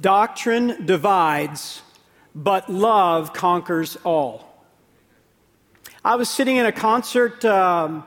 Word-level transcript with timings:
Doctrine 0.00 0.86
divides, 0.86 1.82
but 2.34 2.68
love 2.68 3.32
conquers 3.32 3.96
all. 4.04 4.46
I 6.04 6.16
was 6.16 6.28
sitting 6.28 6.56
in 6.56 6.66
a 6.66 6.72
concert 6.72 7.44
um, 7.44 8.04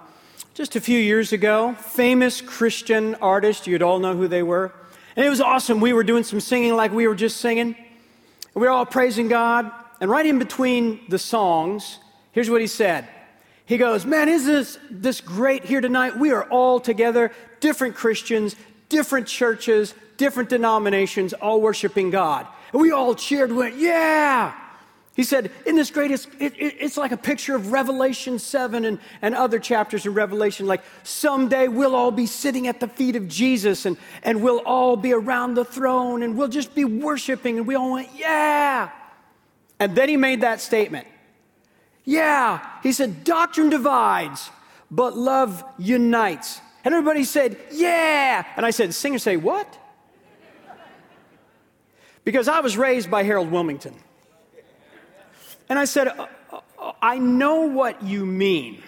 just 0.54 0.76
a 0.76 0.82
few 0.82 1.00
years 1.00 1.34
ago, 1.34 1.74
famous 1.74 2.42
Christian 2.42 3.16
artist, 3.16 3.68
you'd 3.68 3.82
all 3.82 4.00
know 4.00 4.16
who 4.16 4.28
they 4.28 4.44
were. 4.44 4.72
And 5.16 5.26
it 5.26 5.30
was 5.30 5.42
awesome. 5.42 5.80
We 5.80 5.94
were 5.94 6.04
doing 6.04 6.24
some 6.24 6.40
singing 6.40 6.76
like 6.76 6.92
we 6.92 7.08
were 7.08 7.16
just 7.16 7.38
singing. 7.38 7.76
We 8.54 8.62
were 8.62 8.70
all 8.70 8.86
praising 8.86 9.28
God. 9.28 9.72
And 10.00 10.10
right 10.10 10.26
in 10.26 10.40
between 10.40 11.02
the 11.10 11.20
songs, 11.20 12.00
here's 12.32 12.50
what 12.50 12.62
he 12.62 12.68
said. 12.68 13.08
He 13.66 13.78
goes, 13.78 14.06
Man, 14.06 14.28
is 14.30 14.46
this, 14.46 14.78
this 14.90 15.22
great 15.22 15.66
here 15.66 15.82
tonight? 15.82 16.18
We 16.18 16.32
are 16.32 16.44
all 16.46 16.80
together, 16.80 17.32
different 17.60 17.96
Christians, 17.96 18.56
different 18.90 19.28
churches, 19.28 19.94
different 20.18 20.50
denominations, 20.50 21.34
all 21.34 21.62
worshiping 21.62 22.10
God. 22.10 22.48
And 22.72 22.82
we 22.82 22.92
all 22.92 23.16
cheered, 23.16 23.52
went, 23.52 23.76
Yeah! 23.76 24.54
He 25.16 25.24
said, 25.24 25.52
In 25.66 25.76
this 25.76 25.92
greatest, 25.92 26.28
it, 26.40 26.54
it, 26.58 26.76
it's 26.80 26.98
like 26.98 27.12
a 27.12 27.18
picture 27.18 27.56
of 27.56 27.72
Revelation 27.72 28.40
7 28.40 28.84
and, 28.84 29.00
and 29.22 29.36
other 29.36 29.60
chapters 29.60 30.06
in 30.06 30.14
Revelation. 30.14 30.66
Like 30.66 30.82
someday 31.04 31.68
we'll 31.68 31.96
all 31.96 32.12
be 32.12 32.26
sitting 32.26 32.68
at 32.68 32.80
the 32.80 32.88
feet 32.88 33.16
of 33.16 33.28
Jesus 33.28 33.86
and, 33.86 33.98
and 34.24 34.42
we'll 34.42 34.62
all 34.66 34.98
be 34.98 35.14
around 35.14 35.54
the 35.54 35.66
throne 35.66 36.24
and 36.24 36.36
we'll 36.36 36.48
just 36.48 36.74
be 36.74 36.84
worshiping. 36.84 37.60
And 37.60 37.68
we 37.68 37.76
all 37.76 37.94
went, 37.94 38.10
Yeah. 38.16 38.90
And 39.80 39.96
then 39.96 40.10
he 40.10 40.18
made 40.18 40.42
that 40.42 40.62
statement. 40.62 41.08
Yeah. 42.06 42.66
He 42.82 42.92
said, 42.92 43.24
Doctrine 43.24 43.70
divides, 43.70 44.50
but 44.90 45.16
love 45.16 45.64
unites. 45.78 46.60
And 46.84 46.94
everybody 46.94 47.24
said, 47.24 47.58
Yeah. 47.72 48.46
And 48.56 48.66
I 48.66 48.72
said, 48.72 48.94
Singer, 48.94 49.20
say, 49.20 49.38
What? 49.38 49.80
Because 52.24 52.48
I 52.48 52.62
was 52.62 52.78
raised 52.78 53.12
by 53.12 53.24
Harold 53.24 53.52
Willmington. 53.52 53.94
And 55.70 55.80
I 55.80 55.86
said, 55.86 56.08
uh, 56.08 56.28
uh, 56.52 56.92
I 57.02 57.18
know 57.18 57.62
what 57.62 58.04
you 58.04 58.26
mean. 58.26 58.82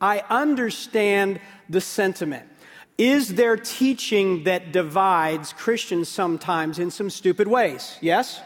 I 0.00 0.24
understand 0.30 1.40
the 1.68 1.80
sentiment. 1.80 2.48
Is 2.96 3.34
there 3.34 3.56
teaching 3.56 4.44
that 4.44 4.72
divides 4.72 5.52
Christians 5.52 6.08
sometimes 6.08 6.78
in 6.78 6.90
some 6.90 7.10
stupid 7.10 7.48
ways? 7.48 7.98
Yes? 8.00 8.40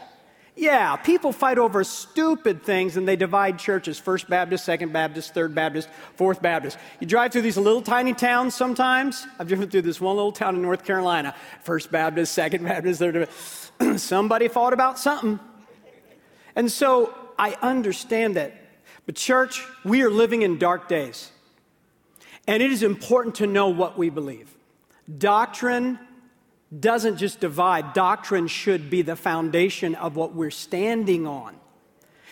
Yeah, 0.59 0.97
people 0.97 1.31
fight 1.31 1.57
over 1.57 1.85
stupid 1.85 2.63
things 2.63 2.97
and 2.97 3.07
they 3.07 3.15
divide 3.15 3.57
churches 3.57 3.97
First 3.97 4.29
Baptist, 4.29 4.65
Second 4.65 4.91
Baptist, 4.91 5.33
Third 5.33 5.55
Baptist, 5.55 5.87
Fourth 6.17 6.41
Baptist. 6.41 6.77
You 6.99 7.07
drive 7.07 7.31
through 7.31 7.43
these 7.43 7.55
little 7.55 7.81
tiny 7.81 8.13
towns 8.13 8.55
sometimes. 8.55 9.25
I've 9.39 9.47
driven 9.47 9.69
through 9.69 9.83
this 9.83 10.01
one 10.01 10.17
little 10.17 10.33
town 10.33 10.55
in 10.55 10.61
North 10.61 10.83
Carolina 10.83 11.33
First 11.63 11.93
Baptist, 11.93 12.33
Second 12.33 12.65
Baptist, 12.65 12.99
Third 12.99 13.13
Baptist. 13.13 13.71
Somebody 14.05 14.49
fought 14.49 14.73
about 14.73 14.99
something. 14.99 15.39
And 16.57 16.69
so 16.69 17.15
I 17.37 17.55
understand 17.61 18.35
that. 18.35 18.53
But, 19.05 19.15
church, 19.15 19.65
we 19.85 20.03
are 20.03 20.09
living 20.09 20.41
in 20.41 20.57
dark 20.57 20.89
days. 20.89 21.31
And 22.47 22.61
it 22.61 22.69
is 22.69 22.83
important 22.83 23.35
to 23.35 23.47
know 23.47 23.69
what 23.69 23.97
we 23.97 24.09
believe. 24.09 24.53
Doctrine 25.17 25.99
doesn't 26.77 27.17
just 27.17 27.39
divide, 27.39 27.93
doctrine 27.93 28.47
should 28.47 28.89
be 28.89 29.01
the 29.01 29.15
foundation 29.15 29.95
of 29.95 30.15
what 30.15 30.33
we're 30.35 30.51
standing 30.51 31.25
on. 31.25 31.55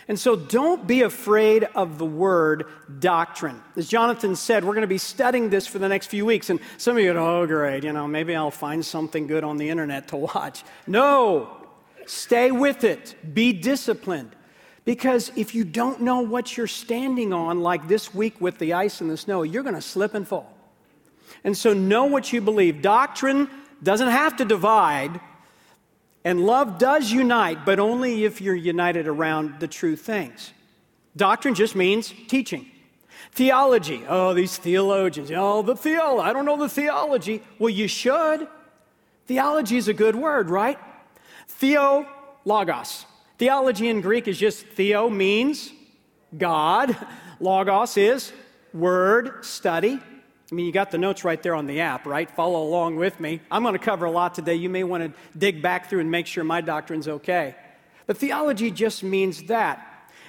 And 0.08 0.18
so 0.18 0.36
don't 0.38 0.88
be 0.88 1.02
afraid 1.02 1.66
of 1.76 1.98
the 1.98 2.06
word 2.06 2.66
doctrine. 3.00 3.62
As 3.76 3.90
Jonathan 3.90 4.36
said, 4.36 4.64
we're 4.64 4.74
going 4.74 4.82
to 4.84 4.88
be 4.88 4.98
studying 4.98 5.50
this 5.50 5.68
for 5.68 5.80
the 5.80 5.90
next 5.90 6.08
few 6.08 6.26
weeks. 6.26 6.50
And 6.50 6.62
some 6.78 6.96
of 6.96 7.04
you 7.04 7.12
go, 7.12 7.42
oh, 7.42 7.46
great, 7.46 7.84
you 7.84 7.92
know, 7.92 8.08
maybe 8.08 8.34
I'll 8.36 8.52
find 8.52 8.86
something 8.86 9.28
good 9.28 9.44
on 9.44 9.58
the 9.58 9.70
internet 9.70 10.08
to 10.10 10.18
watch. 10.18 10.64
No, 10.86 11.68
stay 12.06 12.52
with 12.52 12.86
it, 12.86 13.16
be 13.34 13.52
disciplined. 13.52 14.34
Because 14.86 15.34
if 15.36 15.54
you 15.54 15.66
don't 15.66 16.00
know 16.00 16.22
what 16.22 16.56
you're 16.56 16.68
standing 16.68 17.34
on, 17.34 17.60
like 17.60 17.90
this 17.90 18.14
week 18.14 18.40
with 18.40 18.58
the 18.60 18.72
ice 18.72 19.02
and 19.02 19.10
the 19.10 19.18
snow, 19.18 19.44
you're 19.44 19.64
going 19.64 19.76
to 19.76 19.82
slip 19.82 20.14
and 20.14 20.26
fall. 20.26 20.56
And 21.44 21.58
so 21.58 21.74
know 21.74 22.06
what 22.06 22.32
you 22.32 22.40
believe. 22.40 22.82
Doctrine 22.82 23.50
doesn't 23.82 24.10
have 24.10 24.38
to 24.38 24.46
divide, 24.46 25.20
and 26.24 26.46
love 26.46 26.78
does 26.78 27.12
unite, 27.12 27.66
but 27.66 27.80
only 27.80 28.26
if 28.26 28.42
you're 28.42 28.56
united 28.56 29.08
around 29.08 29.60
the 29.60 29.68
true 29.68 29.96
things. 29.96 30.52
Doctrine 31.16 31.56
just 31.56 31.76
means 31.76 32.14
teaching. 32.28 32.70
Theology, 33.32 34.04
oh, 34.08 34.34
these 34.34 34.58
theologians, 34.58 35.32
oh, 35.34 35.62
the 35.62 35.76
theology, 35.76 36.28
I 36.28 36.34
don't 36.34 36.46
know 36.46 36.58
the 36.58 36.70
theology. 36.70 37.44
Well, 37.60 37.70
you 37.70 37.88
should. 37.88 38.48
Theology 39.26 39.78
is 39.78 39.88
a 39.88 39.94
good 39.94 40.16
word, 40.16 40.50
right? 40.50 40.80
Theo, 41.48 42.08
logos. 42.46 43.06
Theology 43.38 43.90
in 43.90 44.02
Greek 44.02 44.28
is 44.28 44.38
just 44.38 44.66
theo 44.66 45.10
means 45.10 45.72
God, 46.36 46.96
logos 47.40 47.98
is 47.98 48.32
word, 48.74 49.46
study. 49.46 50.00
I 50.52 50.56
mean, 50.56 50.66
you 50.66 50.72
got 50.72 50.92
the 50.92 50.98
notes 50.98 51.26
right 51.26 51.42
there 51.42 51.56
on 51.56 51.68
the 51.68 51.82
app, 51.82 52.06
right? 52.06 52.30
Follow 52.32 52.64
along 52.64 52.96
with 52.96 53.20
me. 53.20 53.42
I'm 53.52 53.64
going 53.64 53.74
to 53.74 53.80
cover 53.80 54.06
a 54.06 54.12
lot 54.12 54.34
today. 54.34 54.56
You 54.56 54.70
may 54.70 54.84
want 54.84 55.04
to 55.04 55.20
dig 55.38 55.62
back 55.62 55.90
through 55.90 56.00
and 56.00 56.10
make 56.10 56.26
sure 56.26 56.44
my 56.44 56.62
doctrine's 56.62 57.08
okay. 57.08 57.56
But 58.06 58.18
theology 58.18 58.72
just 58.72 59.04
means 59.04 59.44
that. 59.44 59.84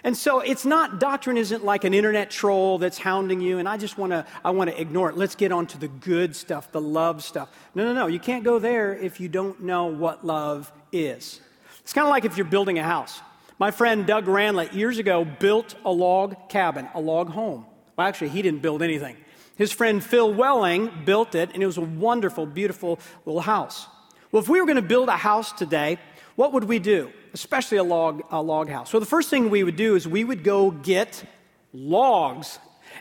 And 0.05 0.17
so 0.17 0.41
it's 0.41 0.65
not 0.65 1.01
doctrine 1.01 1.37
isn't 1.37 1.65
like 1.65 1.85
an 1.85 1.95
internet 1.95 2.31
troll 2.31 2.79
that's 2.79 2.99
hounding 2.99 3.41
you 3.41 3.59
and 3.59 3.69
I 3.69 3.77
just 3.77 3.99
want 3.99 4.13
to 4.13 4.25
I 4.45 4.51
want 4.51 4.71
to 4.71 4.81
ignore 4.81 5.11
it. 5.11 5.17
Let's 5.17 5.35
get 5.35 5.51
on 5.51 5.67
to 5.69 5.79
the 5.79 5.89
good 5.89 6.37
stuff, 6.37 6.71
the 6.71 6.81
love 6.81 7.23
stuff. 7.23 7.51
No, 7.75 7.85
no, 7.85 7.93
no. 7.93 8.07
You 8.07 8.21
can't 8.21 8.45
go 8.45 8.59
there 8.59 8.95
if 8.95 9.21
you 9.21 9.29
don't 9.29 9.61
know 9.63 9.87
what 9.87 10.25
love 10.25 10.73
is. 10.93 11.41
It's 11.81 11.93
kind 11.93 12.07
of 12.07 12.11
like 12.11 12.25
if 12.25 12.37
you're 12.37 12.47
building 12.47 12.79
a 12.79 12.83
house. 12.83 13.21
My 13.59 13.73
friend 13.73 14.07
Doug 14.07 14.27
Randlett 14.27 14.73
years 14.73 14.99
ago 14.99 15.25
built 15.25 15.75
a 15.85 15.91
log 15.91 16.49
cabin, 16.49 16.89
a 16.95 17.01
log 17.01 17.31
home. 17.31 17.67
Well, 17.97 18.07
actually, 18.07 18.29
he 18.29 18.43
didn't 18.43 18.63
build 18.63 18.83
anything. 18.83 19.17
His 19.59 19.73
friend 19.73 20.03
Phil 20.03 20.33
Welling 20.33 20.91
built 21.05 21.35
it, 21.35 21.51
and 21.53 21.63
it 21.63 21.67
was 21.67 21.77
a 21.77 21.83
wonderful, 21.83 22.47
beautiful 22.47 23.01
little 23.27 23.41
house. 23.41 23.89
Well, 24.31 24.41
if 24.41 24.49
we 24.49 24.61
were 24.61 24.67
going 24.67 24.77
to 24.77 24.83
build 24.83 25.09
a 25.09 25.17
house 25.17 25.53
today, 25.53 25.99
what 26.37 26.53
would 26.53 26.65
we 26.65 26.79
do? 26.79 27.11
Especially 27.35 27.77
a 27.77 27.83
log, 27.83 28.23
a 28.31 28.41
log 28.41 28.71
house. 28.71 28.89
So 28.89 29.01
the 29.01 29.07
first 29.07 29.31
thing 29.31 29.51
we 29.51 29.65
would 29.65 29.75
do 29.75 29.97
is 29.97 30.07
we 30.07 30.23
would 30.23 30.45
go 30.45 30.71
get 30.71 31.25
logs 31.73 32.61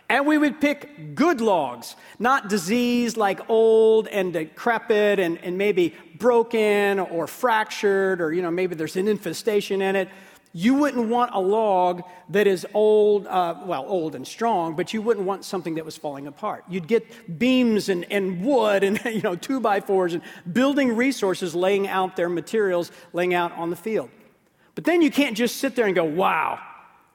and 0.09 0.25
we 0.25 0.37
would 0.37 0.59
pick 0.59 1.15
good 1.15 1.41
logs, 1.41 1.95
not 2.17 2.49
diseased 2.49 3.17
like 3.17 3.49
old 3.49 4.07
and 4.07 4.33
decrepit 4.33 5.19
and, 5.19 5.37
and 5.43 5.57
maybe 5.57 5.93
broken 6.17 6.99
or 6.99 7.27
fractured 7.27 8.19
or, 8.19 8.33
you 8.33 8.41
know, 8.41 8.51
maybe 8.51 8.73
there's 8.73 8.95
an 8.95 9.07
infestation 9.07 9.81
in 9.81 9.95
it. 9.95 10.09
You 10.59 10.73
wouldn't 10.73 11.07
want 11.07 11.35
a 11.35 11.39
log 11.39 12.01
that 12.29 12.47
is 12.47 12.65
old, 12.73 13.27
uh, 13.27 13.53
well, 13.63 13.85
old 13.87 14.15
and 14.15 14.27
strong, 14.27 14.75
but 14.75 14.91
you 14.91 15.03
wouldn't 15.03 15.23
want 15.23 15.45
something 15.45 15.75
that 15.75 15.85
was 15.85 15.95
falling 15.95 16.25
apart. 16.25 16.63
You'd 16.67 16.87
get 16.87 17.37
beams 17.37 17.89
and, 17.89 18.11
and 18.11 18.43
wood 18.43 18.83
and, 18.83 18.99
you 19.05 19.21
know, 19.21 19.35
two 19.35 19.59
by 19.59 19.81
fours 19.81 20.15
and 20.15 20.23
building 20.51 20.95
resources 20.95 21.53
laying 21.53 21.87
out 21.87 22.15
their 22.15 22.27
materials, 22.27 22.91
laying 23.13 23.35
out 23.35 23.51
on 23.51 23.69
the 23.69 23.75
field. 23.75 24.09
But 24.73 24.83
then 24.83 25.03
you 25.03 25.11
can't 25.11 25.37
just 25.37 25.57
sit 25.57 25.75
there 25.75 25.85
and 25.85 25.93
go, 25.93 26.05
wow, 26.05 26.59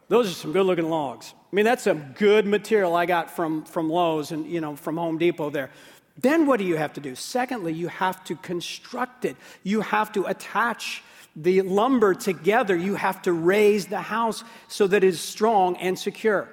those 0.07 0.31
are 0.31 0.35
some 0.35 0.53
good 0.53 0.65
looking 0.65 0.89
logs. 0.89 1.35
I 1.53 1.57
mean, 1.57 1.65
that's 1.65 1.83
some 1.83 2.13
good 2.13 2.47
material 2.47 2.95
I 2.95 3.07
got 3.07 3.29
from, 3.29 3.65
from 3.65 3.91
Lowe's 3.91 4.31
and, 4.31 4.47
you 4.47 4.61
know, 4.61 4.77
from 4.77 4.97
Home 4.97 5.19
Depot 5.19 5.51
there. 5.51 5.71
Then 6.17 6.47
what 6.47 6.59
do 6.61 6.65
you 6.65 6.77
have 6.77 6.93
to 6.93 7.01
do? 7.01 7.17
Secondly, 7.17 7.73
you 7.73 7.89
have 7.89 8.23
to 8.23 8.37
construct 8.37 9.25
it. 9.25 9.37
You 9.65 9.81
have 9.81 10.13
to 10.13 10.27
attach 10.27 11.03
the 11.37 11.62
lumber 11.62 12.15
together. 12.15 12.76
You 12.76 12.94
have 12.94 13.22
to 13.22 13.32
raise 13.32 13.87
the 13.87 14.00
house 14.00 14.44
so 14.69 14.87
that 14.87 15.04
it 15.04 15.09
is 15.09 15.20
strong 15.20 15.76
and 15.76 15.98
secure. 15.98 16.48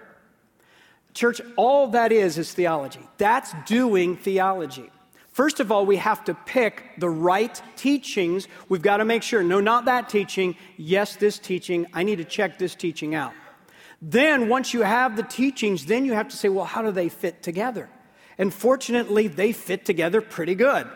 Church, 1.13 1.41
all 1.55 1.87
that 1.89 2.11
is 2.11 2.37
is 2.37 2.53
theology. 2.53 3.01
That's 3.17 3.53
doing 3.65 4.15
theology. 4.15 4.89
First 5.31 5.59
of 5.59 5.71
all, 5.71 5.85
we 5.85 5.97
have 5.97 6.23
to 6.25 6.33
pick 6.33 6.83
the 6.97 7.09
right 7.09 7.61
teachings. 7.75 8.47
We've 8.67 8.81
got 8.81 8.97
to 8.97 9.05
make 9.05 9.23
sure 9.23 9.41
no, 9.41 9.59
not 9.59 9.85
that 9.85 10.09
teaching. 10.09 10.55
Yes, 10.77 11.15
this 11.15 11.39
teaching. 11.39 11.87
I 11.93 12.03
need 12.03 12.17
to 12.17 12.25
check 12.25 12.57
this 12.57 12.75
teaching 12.75 13.15
out. 13.15 13.33
Then, 14.01 14.49
once 14.49 14.73
you 14.73 14.81
have 14.81 15.15
the 15.15 15.23
teachings, 15.23 15.85
then 15.85 16.05
you 16.05 16.13
have 16.13 16.29
to 16.29 16.37
say, 16.37 16.49
well, 16.49 16.65
how 16.65 16.81
do 16.81 16.91
they 16.91 17.09
fit 17.09 17.43
together? 17.43 17.89
And 18.37 18.53
fortunately, 18.53 19.27
they 19.27 19.51
fit 19.51 19.85
together 19.85 20.21
pretty 20.21 20.55
good. 20.55 20.87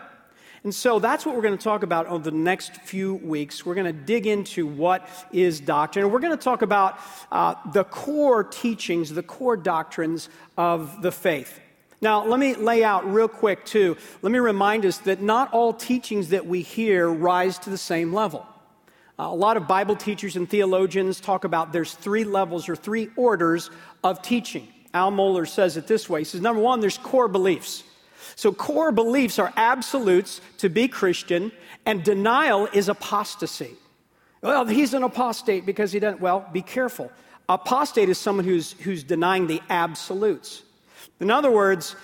And 0.64 0.74
so 0.74 0.98
that's 1.00 1.26
what 1.26 1.36
we're 1.36 1.42
going 1.42 1.58
to 1.58 1.64
talk 1.64 1.84
about 1.84 2.08
over 2.08 2.24
the 2.24 2.36
next 2.36 2.78
few 2.78 3.16
weeks. 3.16 3.66
We're 3.66 3.76
going 3.76 3.86
to 3.86 3.92
dig 3.92 4.28
into 4.28 4.66
what 4.66 5.10
is 5.34 5.60
doctrine. 5.60 6.06
And 6.06 6.14
we're 6.14 6.22
going 6.22 6.38
to 6.38 6.42
talk 6.42 6.62
about 6.62 7.00
uh, 7.32 7.56
the 7.74 7.84
core 7.84 8.46
teachings, 8.46 9.10
the 9.10 9.24
core 9.24 9.58
doctrines 9.58 10.30
of 10.58 11.02
the 11.02 11.12
faith. 11.12 11.60
Now, 12.00 12.26
let 12.26 12.40
me 12.40 12.56
lay 12.56 12.84
out 12.84 13.06
real 13.12 13.28
quick, 13.28 13.66
too. 13.66 13.98
Let 14.22 14.32
me 14.32 14.40
remind 14.40 14.86
us 14.86 15.00
that 15.00 15.22
not 15.22 15.52
all 15.54 15.74
teachings 15.74 16.30
that 16.30 16.46
we 16.46 16.62
hear 16.62 17.10
rise 17.10 17.60
to 17.60 17.70
the 17.70 17.78
same 17.78 18.14
level. 18.14 18.46
Uh, 19.20 19.24
a 19.24 19.36
lot 19.36 19.58
of 19.58 19.68
Bible 19.68 19.96
teachers 19.96 20.36
and 20.36 20.50
theologians 20.50 21.20
talk 21.20 21.44
about 21.44 21.72
there's 21.72 21.94
three 21.94 22.24
levels 22.24 22.68
or 22.68 22.76
three 22.76 23.10
orders 23.16 23.70
of 24.04 24.22
teaching. 24.22 24.68
Al 24.94 25.12
Mohler 25.12 25.48
says 25.48 25.78
it 25.78 25.88
this 25.88 26.10
way. 26.10 26.22
He 26.22 26.24
says, 26.26 26.42
number 26.42 26.62
one, 26.62 26.80
there's 26.80 26.98
core 26.98 27.28
beliefs. 27.28 27.84
So, 28.36 28.52
core 28.52 28.92
beliefs 28.92 29.40
are 29.40 29.54
absolutes 29.56 30.42
to 30.58 30.70
be 30.70 30.88
Christian, 30.88 31.52
and 31.86 32.04
denial 32.04 32.68
is 32.74 32.90
apostasy. 32.90 33.76
Well, 34.42 34.66
he's 34.66 34.94
an 34.94 35.04
apostate 35.04 35.66
because 35.66 35.92
he 35.92 36.00
doesn't. 36.00 36.22
Well, 36.22 36.48
be 36.52 36.62
careful. 36.62 37.12
Apostate 37.50 38.10
is 38.10 38.18
someone 38.18 38.46
who's, 38.46 38.74
who's 38.74 39.04
denying 39.04 39.48
the 39.48 39.62
absolutes. 39.70 40.64
In 41.20 41.30
other 41.30 41.52
words, 41.52 41.96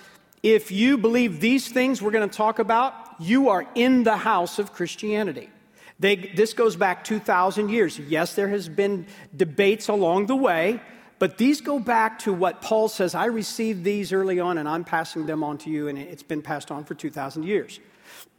if 0.42 0.70
you 0.70 0.96
believe 0.96 1.40
these 1.40 1.68
things 1.68 2.00
we're 2.00 2.10
going 2.10 2.28
to 2.28 2.36
talk 2.36 2.58
about, 2.58 2.94
you 3.18 3.50
are 3.50 3.66
in 3.74 4.04
the 4.04 4.16
house 4.16 4.58
of 4.58 4.72
Christianity. 4.72 5.50
They, 5.98 6.16
this 6.16 6.54
goes 6.54 6.76
back 6.76 7.04
2,000 7.04 7.68
years. 7.68 7.98
Yes, 7.98 8.34
there 8.34 8.48
has 8.48 8.68
been 8.68 9.06
debates 9.36 9.88
along 9.88 10.26
the 10.26 10.36
way, 10.36 10.80
but 11.20 11.36
these 11.36 11.60
go 11.60 11.78
back 11.78 12.18
to 12.20 12.32
what 12.32 12.62
Paul 12.62 12.88
says 12.88 13.14
I 13.14 13.26
received 13.26 13.84
these 13.84 14.12
early 14.12 14.40
on 14.40 14.58
and 14.58 14.68
I'm 14.68 14.84
passing 14.84 15.26
them 15.26 15.44
on 15.44 15.58
to 15.58 15.70
you, 15.70 15.86
and 15.86 15.96
it's 15.96 16.24
been 16.24 16.42
passed 16.42 16.72
on 16.72 16.82
for 16.82 16.94
2,000 16.94 17.44
years. 17.44 17.78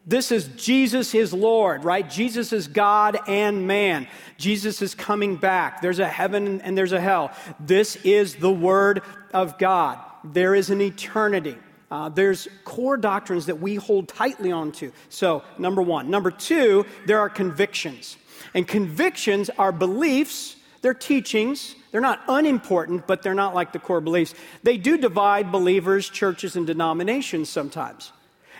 This 0.06 0.32
is 0.32 0.48
Jesus 0.58 1.14
is 1.14 1.32
Lord, 1.32 1.84
right? 1.84 2.10
Jesus 2.10 2.52
is 2.52 2.68
God 2.68 3.20
and 3.28 3.68
man. 3.68 4.08
Jesus 4.38 4.82
is 4.82 4.96
coming 4.96 5.36
back. 5.36 5.82
There's 5.82 6.00
a 6.00 6.08
heaven 6.08 6.60
and 6.62 6.76
there's 6.76 6.92
a 6.92 7.00
hell. 7.00 7.32
This 7.60 7.98
is 7.98 8.36
the 8.36 8.52
Word 8.52 9.04
of 9.32 9.60
God. 9.60 10.00
There 10.24 10.56
is 10.56 10.72
an 10.72 10.82
eternity. 10.82 11.56
Uh, 11.92 12.10
there's 12.10 12.48
core 12.64 12.98
doctrines 12.98 13.46
that 13.46 13.60
we 13.60 13.76
hold 13.76 14.08
tightly 14.08 14.52
onto. 14.52 14.92
So, 15.10 15.44
number 15.60 15.84
one. 15.84 16.10
Number 16.10 16.32
two, 16.32 16.86
there 17.06 17.20
are 17.20 17.30
convictions. 17.30 18.18
And 18.56 18.68
convictions 18.68 19.52
are 19.60 19.72
beliefs, 19.72 20.56
they're 20.82 20.94
teachings 20.94 21.76
they're 21.92 22.02
not 22.02 22.22
unimportant, 22.28 23.06
but 23.06 23.22
they're 23.22 23.34
not 23.34 23.54
like 23.54 23.74
the 23.74 23.80
core 23.80 24.02
beliefs. 24.02 24.34
They 24.64 24.78
do 24.78 24.98
divide 24.98 25.52
believers, 25.52 26.10
churches, 26.10 26.56
and 26.56 26.66
denominations 26.66 27.50
sometimes. 27.50 28.14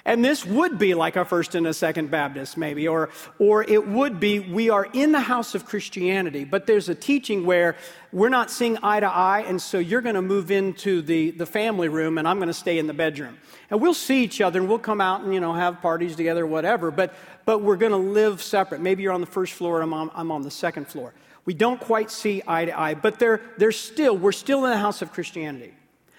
And 0.04 0.26
this 0.26 0.44
would 0.44 0.80
be 0.80 0.96
like 0.96 1.16
a 1.16 1.24
First 1.24 1.54
and 1.54 1.68
a 1.68 1.76
Second 1.76 2.10
Baptist, 2.10 2.58
maybe, 2.58 2.88
or, 2.88 3.10
or 3.38 3.64
it 3.64 3.88
would 3.88 4.20
be 4.20 4.40
we 4.40 4.72
are 4.72 4.88
in 4.94 5.12
the 5.12 5.20
house 5.20 5.54
of 5.54 5.66
Christianity, 5.66 6.44
but 6.44 6.66
there's 6.66 6.90
a 6.90 6.96
teaching 6.96 7.46
where 7.46 7.76
we're 8.12 8.30
not 8.30 8.50
seeing 8.50 8.80
eye 8.82 9.00
to 9.00 9.06
eye, 9.06 9.46
and 9.48 9.62
so 9.62 9.78
you're 9.78 10.02
going 10.02 10.16
to 10.16 10.22
move 10.24 10.50
into 10.50 11.04
the, 11.04 11.30
the 11.32 11.46
family 11.46 11.88
room, 11.88 12.18
and 12.18 12.28
I'm 12.28 12.38
going 12.38 12.48
to 12.48 12.54
stay 12.54 12.80
in 12.80 12.88
the 12.88 12.96
bedroom. 12.96 13.38
And 13.70 13.80
we'll 13.80 13.94
see 13.94 14.24
each 14.24 14.42
other, 14.42 14.60
and 14.60 14.68
we'll 14.68 14.80
come 14.80 15.02
out 15.02 15.22
and, 15.22 15.36
you 15.36 15.40
know, 15.40 15.54
have 15.54 15.82
parties 15.82 16.16
together, 16.16 16.48
whatever, 16.48 16.90
but, 16.90 17.14
but 17.46 17.62
we're 17.62 17.78
going 17.78 17.92
to 17.92 17.98
live 17.98 18.42
separate. 18.42 18.82
Maybe 18.82 19.04
you're 19.04 19.14
on 19.14 19.22
the 19.22 19.28
first 19.28 19.54
floor, 19.54 19.76
and 19.76 19.84
I'm 19.84 19.94
on, 19.94 20.12
I'm 20.16 20.32
on 20.32 20.42
the 20.42 20.52
second 20.52 20.88
floor. 20.88 21.14
We 21.46 21.54
don't 21.54 21.80
quite 21.80 22.12
see 22.12 22.42
eye 22.48 22.66
to 22.66 22.80
eye, 22.80 22.94
but 22.94 23.20
they're, 23.20 23.42
they're 23.58 23.72
still, 23.72 24.18
we're 24.18 24.32
still 24.32 24.64
in 24.66 24.72
the 24.72 24.78
house 24.78 25.02
of 25.02 25.12
Christianity. 25.12 25.74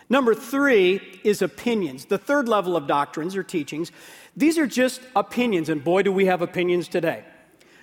Number 0.08 0.34
three 0.34 1.20
is 1.24 1.42
opinions. 1.42 2.04
The 2.06 2.18
third 2.18 2.48
level 2.48 2.76
of 2.76 2.86
doctrines 2.86 3.36
or 3.36 3.42
teachings, 3.42 3.92
these 4.36 4.58
are 4.58 4.66
just 4.66 5.00
opinions, 5.16 5.68
and 5.68 5.82
boy, 5.82 6.02
do 6.02 6.12
we 6.12 6.26
have 6.26 6.42
opinions 6.42 6.88
today. 6.88 7.24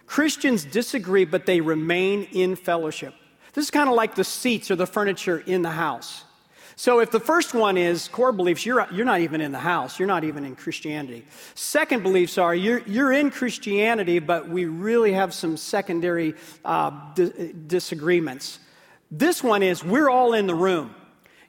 Christians 0.06 0.66
disagree, 0.66 1.26
but 1.26 1.46
they 1.46 1.62
remain 1.62 2.24
in 2.32 2.56
fellowship. 2.56 3.14
This 3.54 3.66
is 3.66 3.72
kind 3.72 3.90
of 3.90 3.96
like 3.96 4.16
the 4.16 4.24
seats 4.24 4.70
or 4.70 4.76
the 4.76 4.88
furniture 4.88 5.40
in 5.40 5.62
the 5.62 5.72
house. 5.72 6.24
So 6.80 7.02
if 7.02 7.12
the 7.12 7.20
first 7.20 7.54
one 7.54 7.78
is 7.78 8.08
core 8.08 8.32
beliefs, 8.32 8.66
you're, 8.66 8.88
you're 8.90 9.06
not 9.06 9.20
even 9.20 9.42
in 9.42 9.52
the 9.52 9.60
house, 9.60 10.00
you're 10.00 10.08
not 10.08 10.24
even 10.24 10.46
in 10.46 10.56
Christianity. 10.56 11.26
Second 11.54 12.04
beliefs 12.04 12.38
are 12.38 12.56
you're, 12.56 12.80
you're 12.88 13.12
in 13.12 13.32
Christianity, 13.32 14.20
but 14.20 14.48
we 14.48 14.64
really 14.64 15.12
have 15.12 15.34
some 15.34 15.58
secondary 15.58 16.36
uh, 16.64 16.92
di- 17.16 17.52
disagreements. 17.68 18.60
This 19.12 19.44
one 19.44 19.62
is 19.62 19.84
we're 19.84 20.10
all 20.10 20.32
in 20.32 20.48
the 20.48 20.56
room. 20.56 20.96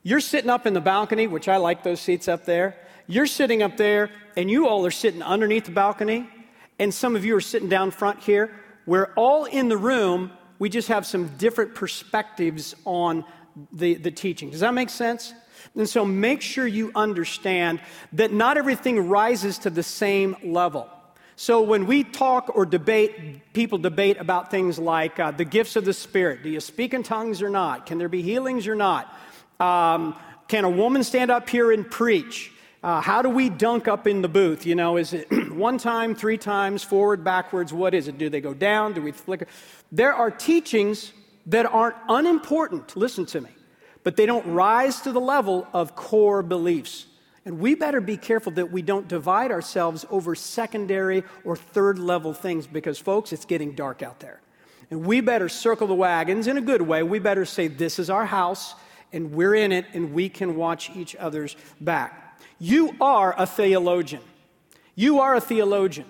You're 0.02 0.18
sitting 0.18 0.50
up 0.50 0.66
in 0.66 0.74
the 0.74 0.80
balcony, 0.80 1.28
which 1.28 1.46
I 1.46 1.58
like 1.58 1.84
those 1.84 2.00
seats 2.00 2.26
up 2.26 2.44
there. 2.44 2.76
You're 3.06 3.26
sitting 3.26 3.62
up 3.62 3.76
there, 3.76 4.10
and 4.36 4.50
you 4.50 4.66
all 4.66 4.84
are 4.84 4.90
sitting 4.90 5.22
underneath 5.22 5.66
the 5.66 5.70
balcony, 5.70 6.28
and 6.80 6.92
some 6.92 7.14
of 7.14 7.24
you 7.24 7.36
are 7.36 7.40
sitting 7.40 7.68
down 7.68 7.92
front 7.92 8.18
here. 8.18 8.50
We're 8.84 9.12
all 9.14 9.44
in 9.44 9.68
the 9.68 9.76
room. 9.76 10.32
We 10.58 10.68
just 10.70 10.88
have 10.88 11.06
some 11.06 11.28
different 11.36 11.76
perspectives 11.76 12.74
on 12.84 13.24
the, 13.72 13.94
the 13.94 14.10
teaching. 14.10 14.50
Does 14.50 14.60
that 14.60 14.74
make 14.74 14.90
sense? 14.90 15.34
And 15.76 15.88
so 15.88 16.04
make 16.04 16.40
sure 16.42 16.66
you 16.66 16.90
understand 16.94 17.80
that 18.14 18.32
not 18.32 18.56
everything 18.56 19.08
rises 19.08 19.58
to 19.58 19.70
the 19.70 19.82
same 19.82 20.36
level. 20.42 20.88
So 21.36 21.62
when 21.62 21.86
we 21.86 22.04
talk 22.04 22.54
or 22.54 22.66
debate, 22.66 23.52
people 23.54 23.78
debate 23.78 24.18
about 24.18 24.50
things 24.50 24.78
like 24.78 25.18
uh, 25.18 25.30
the 25.30 25.44
gifts 25.44 25.76
of 25.76 25.84
the 25.84 25.94
Spirit. 25.94 26.42
Do 26.42 26.50
you 26.50 26.60
speak 26.60 26.92
in 26.92 27.02
tongues 27.02 27.40
or 27.40 27.48
not? 27.48 27.86
Can 27.86 27.98
there 27.98 28.10
be 28.10 28.20
healings 28.20 28.68
or 28.68 28.74
not? 28.74 29.14
Um, 29.58 30.16
can 30.48 30.64
a 30.64 30.70
woman 30.70 31.02
stand 31.02 31.30
up 31.30 31.48
here 31.48 31.72
and 31.72 31.90
preach? 31.90 32.52
Uh, 32.82 33.00
how 33.00 33.22
do 33.22 33.28
we 33.28 33.48
dunk 33.48 33.88
up 33.88 34.06
in 34.06 34.20
the 34.22 34.28
booth? 34.28 34.66
You 34.66 34.74
know, 34.74 34.96
is 34.96 35.12
it 35.12 35.30
one 35.52 35.78
time, 35.78 36.14
three 36.14 36.38
times, 36.38 36.82
forward, 36.82 37.22
backwards? 37.22 37.72
What 37.72 37.94
is 37.94 38.08
it? 38.08 38.18
Do 38.18 38.28
they 38.28 38.40
go 38.40 38.52
down? 38.52 38.94
Do 38.94 39.02
we 39.02 39.12
flicker? 39.12 39.46
There 39.92 40.12
are 40.12 40.30
teachings 40.30 41.12
that 41.50 41.66
aren't 41.66 41.96
unimportant, 42.08 42.96
listen 42.96 43.26
to 43.26 43.40
me, 43.40 43.50
but 44.02 44.16
they 44.16 44.26
don't 44.26 44.46
rise 44.46 45.00
to 45.02 45.12
the 45.12 45.20
level 45.20 45.66
of 45.72 45.94
core 45.94 46.42
beliefs. 46.42 47.06
And 47.44 47.58
we 47.58 47.74
better 47.74 48.00
be 48.00 48.16
careful 48.16 48.52
that 48.52 48.70
we 48.70 48.82
don't 48.82 49.08
divide 49.08 49.50
ourselves 49.50 50.04
over 50.10 50.34
secondary 50.34 51.24
or 51.44 51.56
third 51.56 51.98
level 51.98 52.32
things 52.32 52.66
because, 52.66 52.98
folks, 52.98 53.32
it's 53.32 53.44
getting 53.44 53.72
dark 53.72 54.02
out 54.02 54.20
there. 54.20 54.40
And 54.90 55.06
we 55.06 55.20
better 55.20 55.48
circle 55.48 55.86
the 55.86 55.94
wagons 55.94 56.46
in 56.46 56.56
a 56.56 56.60
good 56.60 56.82
way. 56.82 57.02
We 57.02 57.18
better 57.18 57.44
say, 57.44 57.68
This 57.68 57.98
is 57.98 58.10
our 58.10 58.26
house, 58.26 58.74
and 59.12 59.32
we're 59.32 59.54
in 59.54 59.72
it, 59.72 59.86
and 59.92 60.12
we 60.12 60.28
can 60.28 60.56
watch 60.56 60.90
each 60.94 61.16
other's 61.16 61.56
back. 61.80 62.40
You 62.58 62.94
are 63.00 63.34
a 63.36 63.46
theologian. 63.46 64.22
You 64.94 65.20
are 65.20 65.34
a 65.34 65.40
theologian. 65.40 66.06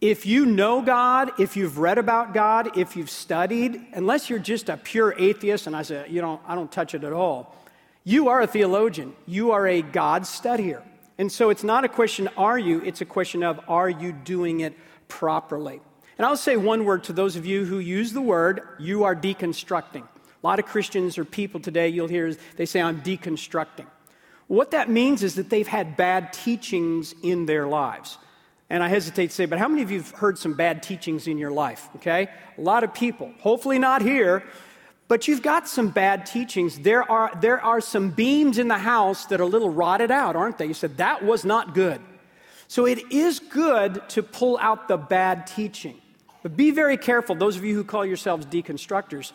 If 0.00 0.24
you 0.24 0.46
know 0.46 0.80
God, 0.80 1.32
if 1.38 1.56
you've 1.56 1.76
read 1.76 1.98
about 1.98 2.32
God, 2.32 2.78
if 2.78 2.96
you've 2.96 3.10
studied, 3.10 3.84
unless 3.92 4.30
you're 4.30 4.38
just 4.38 4.70
a 4.70 4.78
pure 4.78 5.14
atheist, 5.18 5.66
and 5.66 5.76
I 5.76 5.82
say, 5.82 6.06
you 6.08 6.22
know, 6.22 6.40
I 6.46 6.54
don't 6.54 6.72
touch 6.72 6.94
it 6.94 7.04
at 7.04 7.12
all, 7.12 7.54
you 8.02 8.28
are 8.28 8.40
a 8.40 8.46
theologian. 8.46 9.14
You 9.26 9.50
are 9.50 9.66
a 9.66 9.82
God 9.82 10.22
studier. 10.22 10.82
And 11.18 11.30
so 11.30 11.50
it's 11.50 11.62
not 11.62 11.84
a 11.84 11.88
question, 11.88 12.30
are 12.38 12.58
you? 12.58 12.80
It's 12.80 13.02
a 13.02 13.04
question 13.04 13.42
of, 13.42 13.60
are 13.68 13.90
you 13.90 14.12
doing 14.12 14.60
it 14.60 14.74
properly? 15.08 15.82
And 16.16 16.26
I'll 16.26 16.36
say 16.36 16.56
one 16.56 16.86
word 16.86 17.04
to 17.04 17.12
those 17.12 17.36
of 17.36 17.44
you 17.44 17.66
who 17.66 17.78
use 17.78 18.14
the 18.14 18.22
word, 18.22 18.62
you 18.78 19.04
are 19.04 19.14
deconstructing. 19.14 20.02
A 20.02 20.46
lot 20.46 20.58
of 20.58 20.64
Christians 20.64 21.18
or 21.18 21.26
people 21.26 21.60
today, 21.60 21.88
you'll 21.88 22.08
hear, 22.08 22.34
they 22.56 22.64
say, 22.64 22.80
I'm 22.80 23.02
deconstructing. 23.02 23.86
What 24.46 24.70
that 24.70 24.88
means 24.88 25.22
is 25.22 25.34
that 25.34 25.50
they've 25.50 25.68
had 25.68 25.98
bad 25.98 26.32
teachings 26.32 27.14
in 27.22 27.44
their 27.44 27.66
lives. 27.66 28.16
And 28.70 28.84
I 28.84 28.88
hesitate 28.88 29.30
to 29.30 29.34
say, 29.34 29.46
but 29.46 29.58
how 29.58 29.66
many 29.66 29.82
of 29.82 29.90
you 29.90 29.98
have 29.98 30.12
heard 30.12 30.38
some 30.38 30.54
bad 30.54 30.82
teachings 30.82 31.26
in 31.26 31.36
your 31.38 31.50
life? 31.50 31.88
Okay? 31.96 32.28
A 32.56 32.60
lot 32.60 32.84
of 32.84 32.94
people. 32.94 33.32
Hopefully 33.40 33.80
not 33.80 34.00
here, 34.00 34.44
but 35.08 35.26
you've 35.26 35.42
got 35.42 35.66
some 35.66 35.88
bad 35.88 36.24
teachings. 36.24 36.78
There 36.78 37.02
are, 37.10 37.32
there 37.40 37.60
are 37.60 37.80
some 37.80 38.10
beams 38.10 38.58
in 38.58 38.68
the 38.68 38.78
house 38.78 39.26
that 39.26 39.40
are 39.40 39.42
a 39.42 39.46
little 39.46 39.70
rotted 39.70 40.12
out, 40.12 40.36
aren't 40.36 40.56
they? 40.56 40.66
You 40.66 40.74
said, 40.74 40.98
that 40.98 41.24
was 41.24 41.44
not 41.44 41.74
good. 41.74 42.00
So 42.68 42.86
it 42.86 43.12
is 43.12 43.40
good 43.40 44.08
to 44.10 44.22
pull 44.22 44.56
out 44.58 44.86
the 44.86 44.96
bad 44.96 45.48
teaching. 45.48 46.00
But 46.44 46.56
be 46.56 46.70
very 46.70 46.96
careful, 46.96 47.34
those 47.34 47.56
of 47.56 47.64
you 47.64 47.74
who 47.74 47.82
call 47.82 48.06
yourselves 48.06 48.46
deconstructors, 48.46 49.32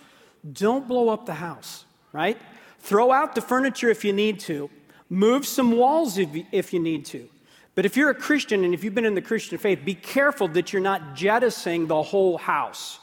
don't 0.50 0.88
blow 0.88 1.10
up 1.10 1.26
the 1.26 1.34
house, 1.34 1.84
right? 2.14 2.38
Throw 2.80 3.12
out 3.12 3.36
the 3.36 3.42
furniture 3.42 3.90
if 3.90 4.06
you 4.06 4.14
need 4.14 4.40
to, 4.42 4.70
move 5.10 5.46
some 5.46 5.74
walls 5.74 6.18
if 6.18 6.34
you, 6.34 6.46
if 6.54 6.72
you 6.72 6.80
need 6.80 7.04
to. 7.08 7.30
But 7.76 7.86
if 7.86 7.98
you're 7.98 8.10
a 8.10 8.16
Christian 8.16 8.64
and 8.64 8.74
if 8.74 8.84
you've 8.84 8.96
been 8.96 9.06
in 9.06 9.16
the 9.16 9.22
Christian 9.22 9.58
faith, 9.58 9.82
be 9.84 9.96
careful 9.96 10.48
that 10.50 10.72
you're 10.72 10.82
not 10.82 11.14
jettisoning 11.14 11.88
the 11.88 12.02
whole 12.02 12.38
house 12.38 13.00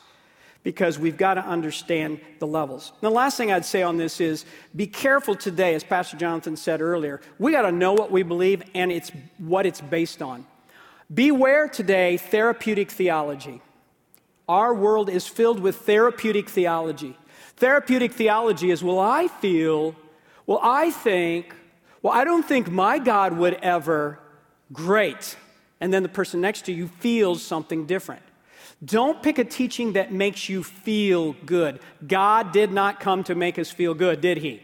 because 0.62 0.98
we've 0.98 1.16
got 1.16 1.34
to 1.34 1.44
understand 1.44 2.20
the 2.38 2.46
levels. 2.46 2.92
And 2.92 3.10
the 3.10 3.14
last 3.14 3.36
thing 3.36 3.52
I'd 3.52 3.64
say 3.64 3.82
on 3.82 3.98
this 3.98 4.20
is 4.20 4.46
be 4.74 4.86
careful 4.86 5.34
today, 5.34 5.74
as 5.74 5.84
Pastor 5.84 6.16
Jonathan 6.16 6.56
said 6.56 6.80
earlier. 6.80 7.20
We 7.38 7.52
got 7.52 7.62
to 7.62 7.72
know 7.72 7.92
what 7.92 8.10
we 8.10 8.22
believe 8.22 8.62
and 8.74 8.90
it's 8.90 9.10
what 9.38 9.66
it's 9.66 9.80
based 9.80 10.22
on. 10.22 10.46
Beware 11.12 11.68
today 11.68 12.16
therapeutic 12.16 12.90
theology. 12.90 13.60
Our 14.48 14.72
world 14.72 15.10
is 15.10 15.26
filled 15.26 15.60
with 15.60 15.76
therapeutic 15.76 16.48
theology. 16.48 17.16
Therapeutic 17.56 18.12
theology 18.12 18.70
is, 18.70 18.82
well, 18.82 18.98
I 18.98 19.28
feel, 19.28 19.94
well, 20.46 20.60
I 20.62 20.90
think, 20.90 21.54
well, 22.00 22.12
I 22.12 22.24
don't 22.24 22.44
think 22.44 22.70
my 22.70 22.98
God 22.98 23.36
would 23.36 23.54
ever 23.54 24.18
Great. 24.72 25.36
And 25.80 25.92
then 25.92 26.02
the 26.02 26.08
person 26.08 26.40
next 26.40 26.66
to 26.66 26.72
you 26.72 26.88
feels 26.88 27.42
something 27.42 27.86
different. 27.86 28.22
Don't 28.84 29.22
pick 29.22 29.38
a 29.38 29.44
teaching 29.44 29.92
that 29.92 30.12
makes 30.12 30.48
you 30.48 30.62
feel 30.62 31.34
good. 31.46 31.80
God 32.06 32.52
did 32.52 32.72
not 32.72 33.00
come 33.00 33.22
to 33.24 33.34
make 33.34 33.58
us 33.58 33.70
feel 33.70 33.94
good, 33.94 34.20
did 34.20 34.38
He? 34.38 34.62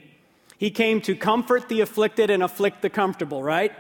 He 0.59 0.71
came 0.71 1.01
to 1.03 1.15
comfort 1.15 1.69
the 1.69 1.83
afflicted 1.83 2.31
and 2.31 2.43
afflict 2.43 2.83
the 2.83 2.91
comfortable, 2.91 3.43
right? 3.43 3.73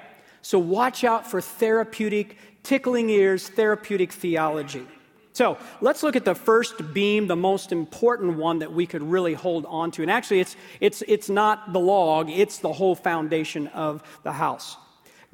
So 0.42 0.58
watch 0.58 1.02
out 1.02 1.28
for 1.28 1.40
therapeutic, 1.40 2.36
tickling 2.62 3.10
ears, 3.10 3.48
therapeutic 3.48 4.12
theology. 4.12 4.86
So 5.32 5.58
let's 5.80 6.02
look 6.02 6.16
at 6.16 6.24
the 6.24 6.34
first 6.34 6.92
beam, 6.94 7.26
the 7.26 7.36
most 7.36 7.72
important 7.72 8.36
one 8.36 8.60
that 8.60 8.72
we 8.72 8.86
could 8.86 9.02
really 9.02 9.34
hold 9.34 9.66
on 9.66 9.90
to. 9.92 10.02
And 10.02 10.10
actually, 10.10 10.40
it's, 10.40 10.56
it's, 10.80 11.02
it's 11.06 11.28
not 11.28 11.72
the 11.72 11.80
log, 11.80 12.30
it's 12.30 12.58
the 12.58 12.72
whole 12.72 12.94
foundation 12.94 13.66
of 13.68 14.02
the 14.22 14.32
house. 14.32 14.76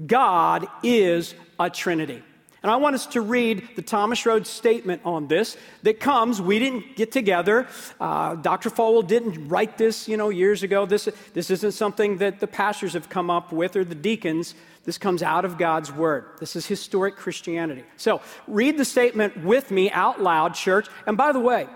God 0.04 0.66
is 0.82 1.34
a 1.58 1.70
Trinity. 1.70 2.22
And 2.64 2.70
I 2.70 2.76
want 2.76 2.94
us 2.94 3.04
to 3.08 3.20
read 3.20 3.68
the 3.76 3.82
Thomas 3.82 4.24
Road 4.24 4.46
statement 4.46 5.02
on 5.04 5.28
this 5.28 5.58
that 5.82 6.00
comes. 6.00 6.40
We 6.40 6.58
didn't 6.58 6.96
get 6.96 7.12
together. 7.12 7.68
Uh, 8.00 8.36
Dr. 8.36 8.70
Falwell 8.70 9.06
didn't 9.06 9.48
write 9.48 9.76
this, 9.76 10.08
you 10.08 10.16
know, 10.16 10.30
years 10.30 10.62
ago. 10.62 10.86
This, 10.86 11.06
this 11.34 11.50
isn't 11.50 11.72
something 11.72 12.16
that 12.18 12.40
the 12.40 12.46
pastors 12.46 12.94
have 12.94 13.10
come 13.10 13.28
up 13.28 13.52
with 13.52 13.76
or 13.76 13.84
the 13.84 13.94
deacons. 13.94 14.54
This 14.84 14.96
comes 14.96 15.22
out 15.22 15.44
of 15.44 15.58
God's 15.58 15.92
Word. 15.92 16.24
This 16.40 16.56
is 16.56 16.64
historic 16.64 17.16
Christianity. 17.16 17.84
So 17.98 18.22
read 18.48 18.78
the 18.78 18.86
statement 18.86 19.44
with 19.44 19.70
me 19.70 19.90
out 19.90 20.22
loud, 20.22 20.54
church. 20.54 20.88
And 21.06 21.18
by 21.18 21.32
the 21.32 21.40
way, 21.40 21.68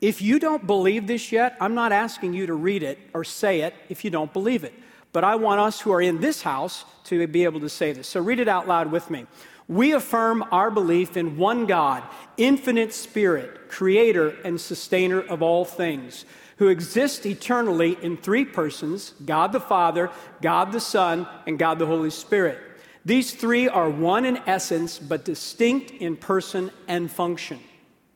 if 0.00 0.20
you 0.20 0.40
don't 0.40 0.66
believe 0.66 1.06
this 1.06 1.30
yet, 1.30 1.56
I'm 1.60 1.76
not 1.76 1.92
asking 1.92 2.34
you 2.34 2.46
to 2.46 2.54
read 2.54 2.82
it 2.82 2.98
or 3.14 3.22
say 3.22 3.60
it 3.60 3.72
if 3.88 4.04
you 4.04 4.10
don't 4.10 4.32
believe 4.32 4.64
it. 4.64 4.74
But 5.14 5.22
I 5.22 5.36
want 5.36 5.60
us 5.60 5.80
who 5.80 5.92
are 5.92 6.02
in 6.02 6.20
this 6.20 6.42
house 6.42 6.84
to 7.04 7.26
be 7.28 7.44
able 7.44 7.60
to 7.60 7.68
say 7.68 7.92
this. 7.92 8.08
So 8.08 8.20
read 8.20 8.40
it 8.40 8.48
out 8.48 8.66
loud 8.66 8.90
with 8.90 9.10
me. 9.10 9.26
We 9.68 9.92
affirm 9.92 10.44
our 10.50 10.72
belief 10.72 11.16
in 11.16 11.36
one 11.36 11.66
God, 11.66 12.02
infinite 12.36 12.92
spirit, 12.92 13.68
creator 13.68 14.30
and 14.44 14.60
sustainer 14.60 15.20
of 15.20 15.40
all 15.40 15.64
things, 15.64 16.24
who 16.56 16.66
exists 16.66 17.24
eternally 17.24 17.96
in 18.02 18.16
three 18.16 18.44
persons 18.44 19.14
God 19.24 19.52
the 19.52 19.60
Father, 19.60 20.10
God 20.42 20.72
the 20.72 20.80
Son, 20.80 21.28
and 21.46 21.60
God 21.60 21.78
the 21.78 21.86
Holy 21.86 22.10
Spirit. 22.10 22.58
These 23.04 23.34
three 23.34 23.68
are 23.68 23.88
one 23.88 24.24
in 24.24 24.38
essence, 24.48 24.98
but 24.98 25.24
distinct 25.24 25.92
in 25.92 26.16
person 26.16 26.72
and 26.88 27.08
function. 27.08 27.60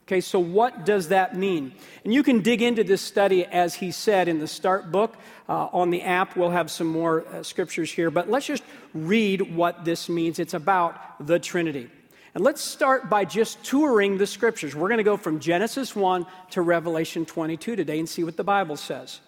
Okay, 0.08 0.22
so 0.22 0.40
what 0.40 0.86
does 0.86 1.08
that 1.08 1.36
mean? 1.36 1.70
And 2.02 2.14
you 2.14 2.22
can 2.22 2.40
dig 2.40 2.62
into 2.62 2.82
this 2.82 3.02
study, 3.02 3.44
as 3.44 3.74
he 3.74 3.90
said 3.90 4.26
in 4.26 4.38
the 4.38 4.48
start 4.48 4.90
book. 4.90 5.14
Uh, 5.46 5.68
on 5.70 5.90
the 5.90 6.00
app, 6.00 6.34
we'll 6.34 6.48
have 6.48 6.70
some 6.70 6.86
more 6.86 7.26
uh, 7.26 7.42
scriptures 7.42 7.92
here, 7.92 8.10
but 8.10 8.30
let's 8.30 8.46
just 8.46 8.62
read 8.94 9.54
what 9.54 9.84
this 9.84 10.08
means. 10.08 10.38
It's 10.38 10.54
about 10.54 11.26
the 11.26 11.38
Trinity. 11.38 11.90
And 12.34 12.42
let's 12.42 12.62
start 12.62 13.10
by 13.10 13.26
just 13.26 13.62
touring 13.62 14.16
the 14.16 14.26
scriptures. 14.26 14.74
We're 14.74 14.88
going 14.88 14.96
to 14.96 15.04
go 15.04 15.18
from 15.18 15.40
Genesis 15.40 15.94
1 15.94 16.24
to 16.52 16.62
Revelation 16.62 17.26
22 17.26 17.76
today 17.76 17.98
and 17.98 18.08
see 18.08 18.24
what 18.24 18.38
the 18.38 18.44
Bible 18.44 18.78
says. 18.78 19.20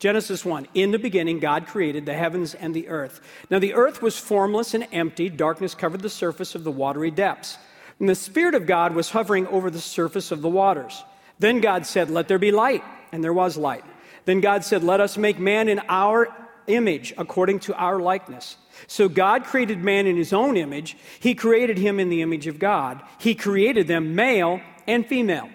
Genesis 0.00 0.44
1 0.44 0.68
In 0.74 0.90
the 0.90 0.98
beginning, 0.98 1.38
God 1.38 1.66
created 1.66 2.04
the 2.04 2.12
heavens 2.12 2.52
and 2.52 2.74
the 2.74 2.88
earth. 2.88 3.22
Now, 3.48 3.58
the 3.58 3.72
earth 3.72 4.02
was 4.02 4.18
formless 4.18 4.74
and 4.74 4.86
empty, 4.92 5.30
darkness 5.30 5.74
covered 5.74 6.02
the 6.02 6.10
surface 6.10 6.54
of 6.54 6.62
the 6.62 6.70
watery 6.70 7.10
depths. 7.10 7.56
And 7.98 8.08
the 8.08 8.14
Spirit 8.14 8.54
of 8.54 8.66
God 8.66 8.94
was 8.94 9.10
hovering 9.10 9.46
over 9.46 9.70
the 9.70 9.80
surface 9.80 10.30
of 10.30 10.42
the 10.42 10.48
waters. 10.48 11.02
Then 11.38 11.60
God 11.60 11.86
said, 11.86 12.10
Let 12.10 12.28
there 12.28 12.38
be 12.38 12.52
light. 12.52 12.82
And 13.12 13.22
there 13.22 13.32
was 13.32 13.56
light. 13.56 13.84
Then 14.24 14.40
God 14.40 14.64
said, 14.64 14.82
Let 14.82 15.00
us 15.00 15.16
make 15.16 15.38
man 15.38 15.68
in 15.68 15.80
our 15.88 16.28
image, 16.66 17.14
according 17.16 17.60
to 17.60 17.74
our 17.74 18.00
likeness. 18.00 18.56
So 18.86 19.08
God 19.08 19.44
created 19.44 19.82
man 19.82 20.06
in 20.06 20.16
his 20.16 20.32
own 20.32 20.56
image. 20.56 20.96
He 21.20 21.34
created 21.34 21.78
him 21.78 21.98
in 21.98 22.10
the 22.10 22.22
image 22.22 22.46
of 22.46 22.58
God. 22.58 23.02
He 23.18 23.34
created 23.34 23.88
them 23.88 24.14
male 24.14 24.60
and 24.86 25.06
female. 25.06 25.48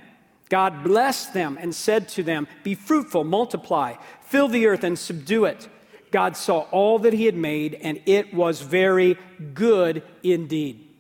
God 0.50 0.84
blessed 0.84 1.34
them 1.34 1.58
and 1.62 1.74
said 1.74 2.10
to 2.10 2.24
them, 2.24 2.48
Be 2.64 2.76
fruitful, 2.76 3.24
multiply, 3.24 3.96
fill 4.22 4.48
the 4.48 4.68
earth 4.68 4.84
and 4.84 4.98
subdue 4.98 5.46
it. 5.46 5.70
God 6.12 6.36
saw 6.36 6.62
all 6.72 7.00
that 7.00 7.14
he 7.14 7.26
had 7.26 7.36
made, 7.36 7.76
and 7.76 8.02
it 8.06 8.34
was 8.34 8.62
very 8.62 9.18
good 9.54 10.04
indeed. 10.24 10.91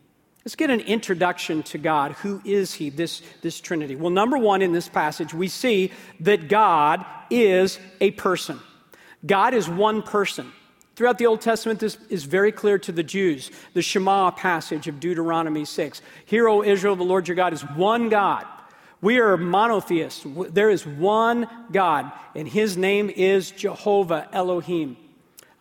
Let's 0.44 0.56
get 0.56 0.72
an 0.72 0.80
introduction 0.80 1.62
to 1.64 1.78
God. 1.78 2.14
Who 2.14 2.42
is 2.44 2.74
He, 2.74 2.90
this, 2.90 3.22
this 3.42 3.62
Trinity? 3.62 3.96
Well, 3.96 4.10
number 4.10 4.38
one, 4.38 4.62
in 4.62 4.72
this 4.72 4.90
passage, 4.90 5.34
we 5.34 5.48
see 5.48 5.92
that 6.22 6.48
God 6.50 7.06
is 7.30 7.80
a 8.00 8.12
person. 8.12 8.60
God 9.26 9.54
is 9.54 9.70
one 9.70 10.02
person. 10.02 10.52
Throughout 10.96 11.20
the 11.20 11.28
Old 11.28 11.42
Testament, 11.42 11.80
this 11.80 11.98
is 12.10 12.24
very 12.24 12.52
clear 12.52 12.80
to 12.80 12.92
the 12.92 13.04
Jews. 13.04 13.52
The 13.74 13.82
Shema 13.82 14.32
passage 14.32 14.88
of 14.88 15.00
Deuteronomy 15.00 15.64
6. 15.64 16.02
Hear, 16.26 16.50
O 16.50 16.64
Israel, 16.64 16.96
the 16.96 17.04
Lord 17.04 17.28
your 17.28 17.36
God 17.36 17.54
is 17.54 17.62
one 17.62 18.10
God. 18.10 18.46
We 19.00 19.20
are 19.20 19.38
monotheists. 19.38 20.26
There 20.50 20.70
is 20.70 20.86
one 20.86 21.48
God, 21.72 22.12
and 22.36 22.48
his 22.48 22.78
name 22.78 23.10
is 23.10 23.52
Jehovah 23.52 24.28
Elohim. 24.32 24.98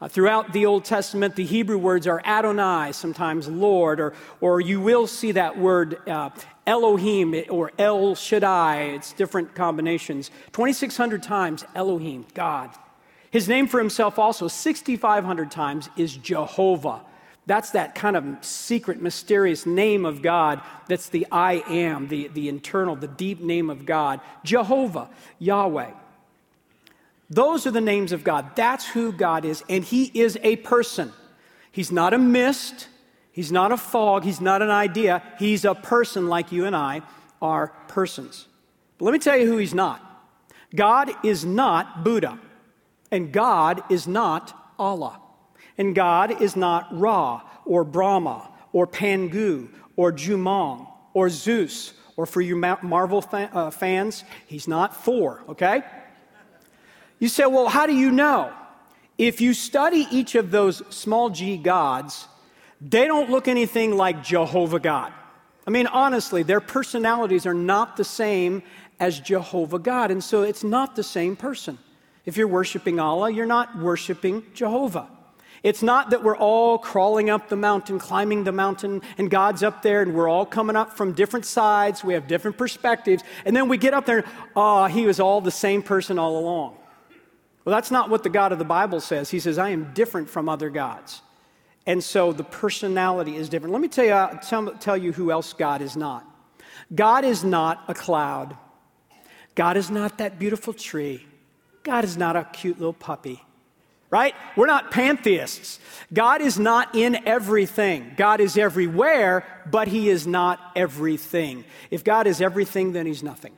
Uh, 0.00 0.08
throughout 0.08 0.54
the 0.54 0.64
Old 0.64 0.84
Testament, 0.86 1.36
the 1.36 1.44
Hebrew 1.44 1.76
words 1.76 2.06
are 2.06 2.22
Adonai, 2.24 2.92
sometimes 2.92 3.48
Lord, 3.48 4.00
or, 4.00 4.14
or 4.40 4.58
you 4.58 4.80
will 4.80 5.06
see 5.06 5.32
that 5.32 5.58
word 5.58 6.08
uh, 6.08 6.30
Elohim 6.66 7.34
or 7.50 7.70
El 7.78 8.14
Shaddai. 8.14 8.92
It's 8.94 9.12
different 9.12 9.54
combinations. 9.54 10.30
2,600 10.52 11.22
times 11.22 11.66
Elohim, 11.74 12.24
God. 12.32 12.70
His 13.30 13.46
name 13.46 13.66
for 13.66 13.78
himself 13.78 14.18
also, 14.18 14.48
6,500 14.48 15.50
times, 15.50 15.90
is 15.98 16.16
Jehovah. 16.16 17.02
That's 17.46 17.70
that 17.70 17.94
kind 17.94 18.16
of 18.16 18.24
secret, 18.42 19.02
mysterious 19.02 19.66
name 19.66 20.06
of 20.06 20.22
God. 20.22 20.62
That's 20.88 21.10
the 21.10 21.26
I 21.30 21.62
am, 21.68 22.08
the, 22.08 22.28
the 22.28 22.48
internal, 22.48 22.96
the 22.96 23.08
deep 23.08 23.40
name 23.40 23.68
of 23.68 23.84
God. 23.84 24.20
Jehovah, 24.44 25.10
Yahweh. 25.38 25.90
Those 27.30 27.66
are 27.66 27.70
the 27.70 27.80
names 27.80 28.10
of 28.10 28.24
God. 28.24 28.56
That's 28.56 28.86
who 28.88 29.12
God 29.12 29.44
is. 29.44 29.62
And 29.68 29.84
He 29.84 30.10
is 30.12 30.36
a 30.42 30.56
person. 30.56 31.12
He's 31.70 31.92
not 31.92 32.12
a 32.12 32.18
mist. 32.18 32.88
He's 33.30 33.52
not 33.52 33.70
a 33.70 33.76
fog. 33.76 34.24
He's 34.24 34.40
not 34.40 34.60
an 34.60 34.70
idea. 34.70 35.22
He's 35.38 35.64
a 35.64 35.74
person 35.74 36.28
like 36.28 36.50
you 36.50 36.66
and 36.66 36.74
I 36.74 37.02
are 37.40 37.68
persons. 37.86 38.48
But 38.98 39.04
let 39.04 39.12
me 39.12 39.20
tell 39.20 39.36
you 39.36 39.46
who 39.46 39.56
He's 39.56 39.74
not 39.74 40.04
God 40.74 41.10
is 41.24 41.44
not 41.44 42.04
Buddha. 42.04 42.38
And 43.12 43.32
God 43.32 43.82
is 43.90 44.06
not 44.06 44.54
Allah. 44.78 45.20
And 45.78 45.94
God 45.94 46.42
is 46.42 46.56
not 46.56 46.86
Ra 46.92 47.42
or 47.64 47.84
Brahma 47.84 48.50
or 48.72 48.86
Pangu 48.86 49.68
or 49.96 50.12
Jumong 50.12 50.86
or 51.12 51.28
Zeus 51.28 51.92
or 52.20 52.26
for 52.26 52.42
you 52.42 52.54
Marvel 52.54 53.24
uh, 53.32 53.70
fans, 53.70 54.24
he's 54.46 54.68
not 54.68 55.04
Thor, 55.04 55.42
okay? 55.48 55.82
You 57.20 57.28
say, 57.28 57.46
well, 57.46 57.68
how 57.68 57.86
do 57.86 57.94
you 57.94 58.10
know? 58.10 58.52
If 59.16 59.40
you 59.40 59.54
study 59.54 60.08
each 60.10 60.34
of 60.34 60.50
those 60.50 60.82
small 60.88 61.30
g 61.30 61.56
gods, 61.58 62.26
they 62.80 63.06
don't 63.06 63.30
look 63.30 63.46
anything 63.46 63.96
like 63.96 64.24
Jehovah 64.24 64.80
God. 64.80 65.12
I 65.66 65.70
mean, 65.70 65.86
honestly, 65.86 66.42
their 66.42 66.60
personalities 66.60 67.46
are 67.46 67.54
not 67.54 67.98
the 67.98 68.04
same 68.04 68.62
as 68.98 69.20
Jehovah 69.20 69.78
God, 69.78 70.10
and 70.10 70.24
so 70.24 70.42
it's 70.42 70.64
not 70.64 70.96
the 70.96 71.02
same 71.02 71.36
person. 71.36 71.78
If 72.24 72.38
you're 72.38 72.48
worshiping 72.48 72.98
Allah, 72.98 73.30
you're 73.30 73.46
not 73.46 73.78
worshiping 73.78 74.42
Jehovah. 74.54 75.08
It's 75.62 75.82
not 75.82 76.10
that 76.10 76.22
we're 76.22 76.36
all 76.36 76.78
crawling 76.78 77.28
up 77.28 77.50
the 77.50 77.56
mountain, 77.56 77.98
climbing 77.98 78.44
the 78.44 78.52
mountain, 78.52 79.02
and 79.18 79.30
God's 79.30 79.62
up 79.62 79.82
there, 79.82 80.00
and 80.00 80.14
we're 80.14 80.28
all 80.28 80.46
coming 80.46 80.76
up 80.76 80.94
from 80.96 81.12
different 81.12 81.44
sides. 81.44 82.02
We 82.02 82.14
have 82.14 82.26
different 82.26 82.56
perspectives. 82.56 83.22
And 83.44 83.54
then 83.54 83.68
we 83.68 83.76
get 83.76 83.92
up 83.92 84.06
there, 84.06 84.18
and, 84.18 84.26
oh, 84.56 84.86
he 84.86 85.04
was 85.04 85.20
all 85.20 85.42
the 85.42 85.50
same 85.50 85.82
person 85.82 86.18
all 86.18 86.38
along. 86.38 86.76
Well, 87.70 87.76
that's 87.76 87.92
not 87.92 88.10
what 88.10 88.24
the 88.24 88.30
God 88.30 88.50
of 88.50 88.58
the 88.58 88.64
Bible 88.64 88.98
says. 89.00 89.30
He 89.30 89.38
says, 89.38 89.56
I 89.56 89.68
am 89.68 89.92
different 89.94 90.28
from 90.28 90.48
other 90.48 90.70
gods. 90.70 91.22
And 91.86 92.02
so 92.02 92.32
the 92.32 92.42
personality 92.42 93.36
is 93.36 93.48
different. 93.48 93.72
Let 93.72 93.80
me 93.80 93.86
tell 93.86 94.04
you, 94.04 94.10
uh, 94.10 94.40
tell, 94.40 94.72
tell 94.72 94.96
you 94.96 95.12
who 95.12 95.30
else 95.30 95.52
God 95.52 95.80
is 95.80 95.96
not. 95.96 96.26
God 96.92 97.24
is 97.24 97.44
not 97.44 97.84
a 97.86 97.94
cloud. 97.94 98.56
God 99.54 99.76
is 99.76 99.88
not 99.88 100.18
that 100.18 100.36
beautiful 100.36 100.72
tree. 100.72 101.24
God 101.84 102.02
is 102.02 102.16
not 102.16 102.34
a 102.34 102.42
cute 102.42 102.80
little 102.80 102.92
puppy, 102.92 103.40
right? 104.10 104.34
We're 104.56 104.66
not 104.66 104.90
pantheists. 104.90 105.78
God 106.12 106.40
is 106.40 106.58
not 106.58 106.96
in 106.96 107.24
everything. 107.24 108.14
God 108.16 108.40
is 108.40 108.58
everywhere, 108.58 109.46
but 109.70 109.86
He 109.86 110.08
is 110.08 110.26
not 110.26 110.58
everything. 110.74 111.64
If 111.92 112.02
God 112.02 112.26
is 112.26 112.40
everything, 112.40 112.94
then 112.94 113.06
He's 113.06 113.22
nothing. 113.22 113.52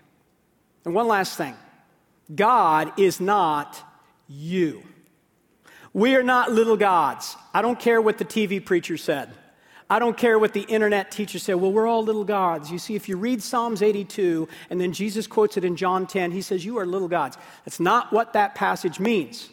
And 0.84 0.94
one 0.94 1.08
last 1.08 1.38
thing 1.38 1.56
God 2.34 2.92
is 3.00 3.18
not 3.18 3.82
you. 4.32 4.82
We 5.92 6.16
are 6.16 6.22
not 6.22 6.50
little 6.50 6.76
gods. 6.76 7.36
I 7.52 7.60
don't 7.60 7.78
care 7.78 8.00
what 8.00 8.18
the 8.18 8.24
TV 8.24 8.64
preacher 8.64 8.96
said. 8.96 9.30
I 9.90 9.98
don't 9.98 10.16
care 10.16 10.38
what 10.38 10.54
the 10.54 10.62
internet 10.62 11.10
teacher 11.10 11.38
said. 11.38 11.56
Well, 11.56 11.70
we're 11.70 11.86
all 11.86 12.02
little 12.02 12.24
gods. 12.24 12.72
You 12.72 12.78
see, 12.78 12.94
if 12.94 13.10
you 13.10 13.18
read 13.18 13.42
Psalms 13.42 13.82
82 13.82 14.48
and 14.70 14.80
then 14.80 14.94
Jesus 14.94 15.26
quotes 15.26 15.58
it 15.58 15.66
in 15.66 15.76
John 15.76 16.06
10, 16.06 16.30
he 16.30 16.40
says, 16.40 16.64
You 16.64 16.78
are 16.78 16.86
little 16.86 17.08
gods. 17.08 17.36
That's 17.66 17.78
not 17.78 18.10
what 18.10 18.32
that 18.32 18.54
passage 18.54 18.98
means. 18.98 19.50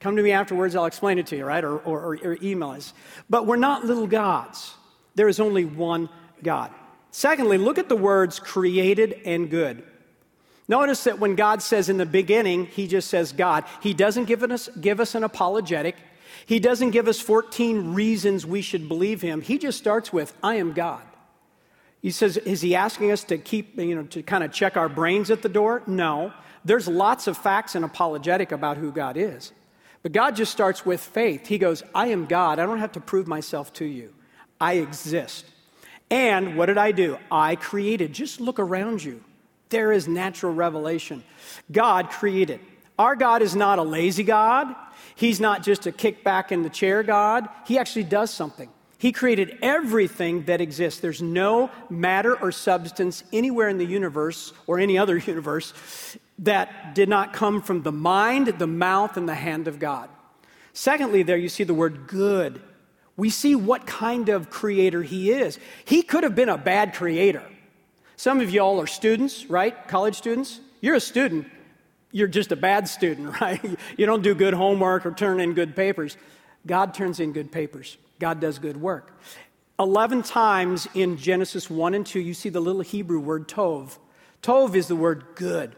Come 0.00 0.16
to 0.16 0.22
me 0.22 0.32
afterwards, 0.32 0.74
I'll 0.74 0.86
explain 0.86 1.18
it 1.18 1.26
to 1.28 1.36
you, 1.36 1.44
right? 1.44 1.62
Or, 1.62 1.78
or, 1.78 2.18
or 2.22 2.38
email 2.42 2.70
us. 2.70 2.94
But 3.28 3.46
we're 3.46 3.56
not 3.56 3.84
little 3.84 4.06
gods. 4.06 4.74
There 5.16 5.28
is 5.28 5.38
only 5.38 5.66
one 5.66 6.08
God. 6.42 6.70
Secondly, 7.10 7.58
look 7.58 7.78
at 7.78 7.90
the 7.90 7.96
words 7.96 8.38
created 8.38 9.20
and 9.26 9.50
good. 9.50 9.82
Notice 10.66 11.04
that 11.04 11.18
when 11.18 11.34
God 11.34 11.62
says 11.62 11.88
in 11.88 11.98
the 11.98 12.06
beginning, 12.06 12.66
He 12.66 12.86
just 12.86 13.08
says 13.08 13.32
God. 13.32 13.64
He 13.82 13.92
doesn't 13.92 14.24
give 14.24 14.42
us, 14.42 14.68
give 14.80 15.00
us 15.00 15.14
an 15.14 15.24
apologetic. 15.24 15.96
He 16.46 16.58
doesn't 16.58 16.90
give 16.90 17.08
us 17.08 17.20
14 17.20 17.94
reasons 17.94 18.46
we 18.46 18.62
should 18.62 18.88
believe 18.88 19.20
Him. 19.20 19.42
He 19.42 19.58
just 19.58 19.78
starts 19.78 20.12
with, 20.12 20.34
I 20.42 20.56
am 20.56 20.72
God. 20.72 21.02
He 22.00 22.10
says, 22.10 22.36
Is 22.38 22.62
He 22.62 22.74
asking 22.74 23.12
us 23.12 23.24
to 23.24 23.38
keep, 23.38 23.78
you 23.78 23.94
know, 23.94 24.04
to 24.04 24.22
kind 24.22 24.44
of 24.44 24.52
check 24.52 24.76
our 24.76 24.88
brains 24.88 25.30
at 25.30 25.42
the 25.42 25.48
door? 25.48 25.82
No. 25.86 26.32
There's 26.64 26.88
lots 26.88 27.26
of 27.26 27.36
facts 27.36 27.74
and 27.74 27.84
apologetic 27.84 28.50
about 28.52 28.78
who 28.78 28.90
God 28.90 29.16
is. 29.18 29.52
But 30.02 30.12
God 30.12 30.36
just 30.36 30.52
starts 30.52 30.84
with 30.84 31.00
faith. 31.00 31.46
He 31.46 31.58
goes, 31.58 31.82
I 31.94 32.08
am 32.08 32.26
God. 32.26 32.58
I 32.58 32.66
don't 32.66 32.78
have 32.78 32.92
to 32.92 33.00
prove 33.00 33.26
myself 33.26 33.72
to 33.74 33.84
you. 33.84 34.14
I 34.60 34.74
exist. 34.74 35.46
And 36.10 36.56
what 36.56 36.66
did 36.66 36.78
I 36.78 36.92
do? 36.92 37.18
I 37.30 37.56
created. 37.56 38.12
Just 38.12 38.40
look 38.40 38.58
around 38.58 39.02
you. 39.02 39.22
There 39.74 39.90
is 39.90 40.06
natural 40.06 40.54
revelation. 40.54 41.24
God 41.72 42.08
created. 42.08 42.60
Our 42.96 43.16
God 43.16 43.42
is 43.42 43.56
not 43.56 43.80
a 43.80 43.82
lazy 43.82 44.22
God. 44.22 44.72
He's 45.16 45.40
not 45.40 45.64
just 45.64 45.84
a 45.86 45.90
kick 45.90 46.22
back 46.22 46.52
in 46.52 46.62
the 46.62 46.70
chair 46.70 47.02
God. 47.02 47.48
He 47.66 47.76
actually 47.76 48.04
does 48.04 48.32
something. 48.32 48.68
He 48.98 49.10
created 49.10 49.58
everything 49.62 50.44
that 50.44 50.60
exists. 50.60 51.00
There's 51.00 51.20
no 51.20 51.72
matter 51.90 52.40
or 52.40 52.52
substance 52.52 53.24
anywhere 53.32 53.68
in 53.68 53.78
the 53.78 53.84
universe 53.84 54.52
or 54.68 54.78
any 54.78 54.96
other 54.96 55.16
universe 55.26 55.74
that 56.38 56.94
did 56.94 57.08
not 57.08 57.32
come 57.32 57.60
from 57.60 57.82
the 57.82 57.90
mind, 57.90 58.46
the 58.46 58.68
mouth, 58.68 59.16
and 59.16 59.28
the 59.28 59.34
hand 59.34 59.66
of 59.66 59.80
God. 59.80 60.08
Secondly, 60.72 61.24
there 61.24 61.36
you 61.36 61.48
see 61.48 61.64
the 61.64 61.74
word 61.74 62.06
good. 62.06 62.62
We 63.16 63.28
see 63.28 63.56
what 63.56 63.88
kind 63.88 64.28
of 64.28 64.50
creator 64.50 65.02
he 65.02 65.32
is. 65.32 65.58
He 65.84 66.02
could 66.02 66.22
have 66.22 66.36
been 66.36 66.48
a 66.48 66.58
bad 66.58 66.94
creator. 66.94 67.42
Some 68.16 68.40
of 68.40 68.50
y'all 68.50 68.80
are 68.80 68.86
students, 68.86 69.46
right? 69.46 69.86
College 69.88 70.16
students. 70.16 70.60
You're 70.80 70.94
a 70.96 71.00
student. 71.00 71.46
You're 72.12 72.28
just 72.28 72.52
a 72.52 72.56
bad 72.56 72.88
student, 72.88 73.40
right? 73.40 73.64
You 73.96 74.06
don't 74.06 74.22
do 74.22 74.34
good 74.34 74.54
homework 74.54 75.06
or 75.06 75.12
turn 75.12 75.40
in 75.40 75.54
good 75.54 75.74
papers. 75.74 76.16
God 76.66 76.94
turns 76.94 77.20
in 77.20 77.32
good 77.32 77.50
papers. 77.50 77.96
God 78.18 78.40
does 78.40 78.58
good 78.58 78.76
work. 78.76 79.18
11 79.78 80.22
times 80.22 80.86
in 80.94 81.16
Genesis 81.16 81.68
1 81.68 81.94
and 81.94 82.06
2, 82.06 82.20
you 82.20 82.32
see 82.32 82.48
the 82.48 82.60
little 82.60 82.82
Hebrew 82.82 83.18
word 83.18 83.48
tov. 83.48 83.98
Tov 84.42 84.76
is 84.76 84.86
the 84.86 84.96
word 84.96 85.24
good. 85.34 85.74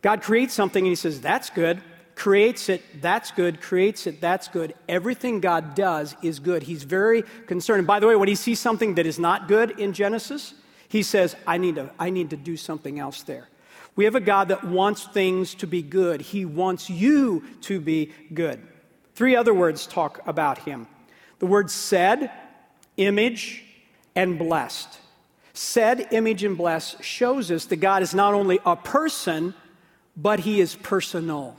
God 0.00 0.22
creates 0.22 0.54
something 0.54 0.84
and 0.84 0.90
he 0.90 0.94
says, 0.96 1.20
That's 1.20 1.50
good. 1.50 1.82
Creates 2.14 2.68
it, 2.68 2.82
that's 3.00 3.30
good. 3.30 3.60
Creates 3.60 4.06
it, 4.06 4.20
that's 4.20 4.46
good. 4.46 4.74
Everything 4.88 5.40
God 5.40 5.74
does 5.74 6.14
is 6.22 6.38
good. 6.38 6.62
He's 6.62 6.84
very 6.84 7.22
concerned. 7.46 7.78
And 7.78 7.86
by 7.86 8.00
the 8.00 8.06
way, 8.06 8.16
when 8.16 8.28
he 8.28 8.34
sees 8.34 8.60
something 8.60 8.94
that 8.96 9.06
is 9.06 9.18
not 9.18 9.48
good 9.48 9.78
in 9.80 9.92
Genesis, 9.92 10.54
he 10.92 11.02
says, 11.02 11.34
I 11.46 11.56
need 11.56 11.76
to, 11.76 11.90
I 11.98 12.10
need 12.10 12.28
to 12.30 12.36
do 12.36 12.54
something 12.54 12.98
else 12.98 13.22
there. 13.22 13.48
We 13.96 14.04
have 14.04 14.14
a 14.14 14.20
God 14.20 14.48
that 14.48 14.62
wants 14.62 15.04
things 15.04 15.54
to 15.54 15.66
be 15.66 15.80
good. 15.80 16.20
He 16.20 16.44
wants 16.44 16.90
you 16.90 17.44
to 17.62 17.80
be 17.80 18.12
good. 18.34 18.60
Three 19.14 19.34
other 19.34 19.54
words 19.54 19.86
talk 19.86 20.20
about 20.26 20.58
him 20.58 20.86
the 21.38 21.46
word 21.46 21.70
said, 21.70 22.30
image, 22.98 23.64
and 24.14 24.38
blessed. 24.38 25.00
Said, 25.54 26.08
image, 26.12 26.44
and 26.44 26.58
blessed 26.58 27.02
shows 27.02 27.50
us 27.50 27.64
that 27.64 27.76
God 27.76 28.02
is 28.02 28.14
not 28.14 28.34
only 28.34 28.60
a 28.66 28.76
person, 28.76 29.54
but 30.14 30.40
he 30.40 30.60
is 30.60 30.74
personal. 30.74 31.56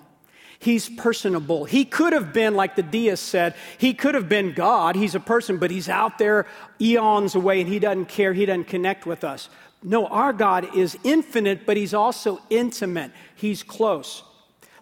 He's 0.63 0.87
personable. 0.89 1.65
He 1.65 1.83
could 1.83 2.13
have 2.13 2.31
been, 2.31 2.55
like 2.55 2.75
the 2.75 2.83
deist 2.83 3.23
said, 3.23 3.55
he 3.77 3.93
could 3.93 4.15
have 4.15 4.29
been 4.29 4.53
God. 4.53 4.95
He's 4.95 5.13
a 5.13 5.19
person, 5.19 5.57
but 5.57 5.71
he's 5.71 5.89
out 5.89 6.17
there 6.17 6.45
eons 6.79 7.35
away 7.35 7.59
and 7.59 7.69
he 7.69 7.79
doesn't 7.79 8.05
care. 8.05 8.33
He 8.33 8.45
doesn't 8.45 8.67
connect 8.67 9.05
with 9.05 9.23
us. 9.23 9.49
No, 9.83 10.07
our 10.07 10.31
God 10.31 10.75
is 10.75 10.97
infinite, 11.03 11.65
but 11.65 11.75
he's 11.75 11.93
also 11.93 12.39
intimate. 12.49 13.11
He's 13.35 13.61
close. 13.61 14.23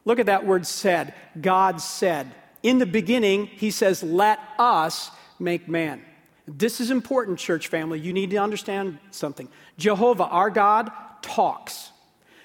Look 0.06 0.20
at 0.20 0.28
that 0.28 0.46
word 0.46 0.68
said. 0.68 1.16
God 1.40 1.82
said. 1.82 2.32
In 2.62 2.78
the 2.78 2.86
beginning, 2.86 3.48
he 3.48 3.72
says, 3.72 4.04
Let 4.04 4.40
us 4.60 5.10
make 5.40 5.68
man. 5.68 6.04
This 6.48 6.80
is 6.80 6.92
important, 6.92 7.40
church 7.40 7.70
family. 7.70 8.00
You 8.00 8.14
need 8.14 8.30
to 8.32 8.38
understand 8.38 9.00
something. 9.10 9.48
Jehovah, 9.78 10.26
our 10.26 10.52
God, 10.52 10.92
talks 11.24 11.92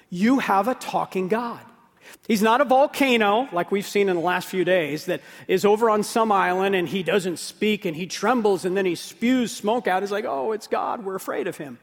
you 0.09 0.39
have 0.39 0.67
a 0.67 0.75
talking 0.75 1.27
God. 1.27 1.59
He's 2.27 2.41
not 2.41 2.59
a 2.59 2.65
volcano 2.65 3.47
like 3.51 3.71
we've 3.71 3.87
seen 3.87 4.09
in 4.09 4.15
the 4.15 4.21
last 4.21 4.47
few 4.47 4.65
days 4.65 5.05
that 5.05 5.21
is 5.47 5.63
over 5.63 5.89
on 5.89 6.03
some 6.03 6.31
island 6.31 6.75
and 6.75 6.87
he 6.87 7.03
doesn't 7.03 7.37
speak 7.37 7.85
and 7.85 7.95
he 7.95 8.05
trembles 8.05 8.65
and 8.65 8.75
then 8.75 8.85
he 8.85 8.95
spews 8.95 9.55
smoke 9.55 9.87
out. 9.87 10.03
He's 10.03 10.11
like, 10.11 10.25
oh, 10.25 10.51
it's 10.51 10.67
God. 10.67 11.05
We're 11.05 11.15
afraid 11.15 11.47
of 11.47 11.57
him. 11.57 11.79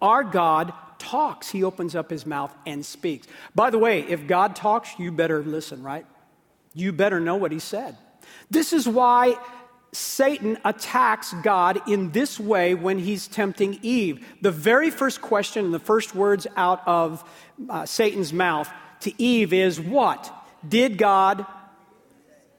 Our 0.00 0.24
God 0.24 0.72
talks. 0.98 1.50
He 1.50 1.64
opens 1.64 1.94
up 1.94 2.10
his 2.10 2.24
mouth 2.24 2.54
and 2.66 2.84
speaks. 2.84 3.26
By 3.54 3.70
the 3.70 3.78
way, 3.78 4.00
if 4.00 4.26
God 4.26 4.56
talks, 4.56 4.90
you 4.98 5.12
better 5.12 5.42
listen, 5.42 5.82
right? 5.82 6.06
You 6.74 6.92
better 6.92 7.20
know 7.20 7.36
what 7.36 7.52
he 7.52 7.58
said. 7.58 7.96
This 8.50 8.72
is 8.72 8.88
why 8.88 9.36
Satan 9.92 10.58
attacks 10.64 11.32
God 11.42 11.80
in 11.88 12.10
this 12.10 12.40
way 12.40 12.74
when 12.74 12.98
he's 12.98 13.28
tempting 13.28 13.78
Eve. 13.82 14.26
The 14.40 14.50
very 14.50 14.90
first 14.90 15.20
question 15.20 15.64
and 15.66 15.74
the 15.74 15.78
first 15.78 16.14
words 16.14 16.46
out 16.56 16.82
of 16.86 17.22
uh, 17.68 17.86
Satan's 17.86 18.32
mouth 18.32 18.68
to 19.00 19.22
Eve 19.22 19.52
is 19.52 19.80
what? 19.80 20.32
Did 20.66 20.98
God, 20.98 21.46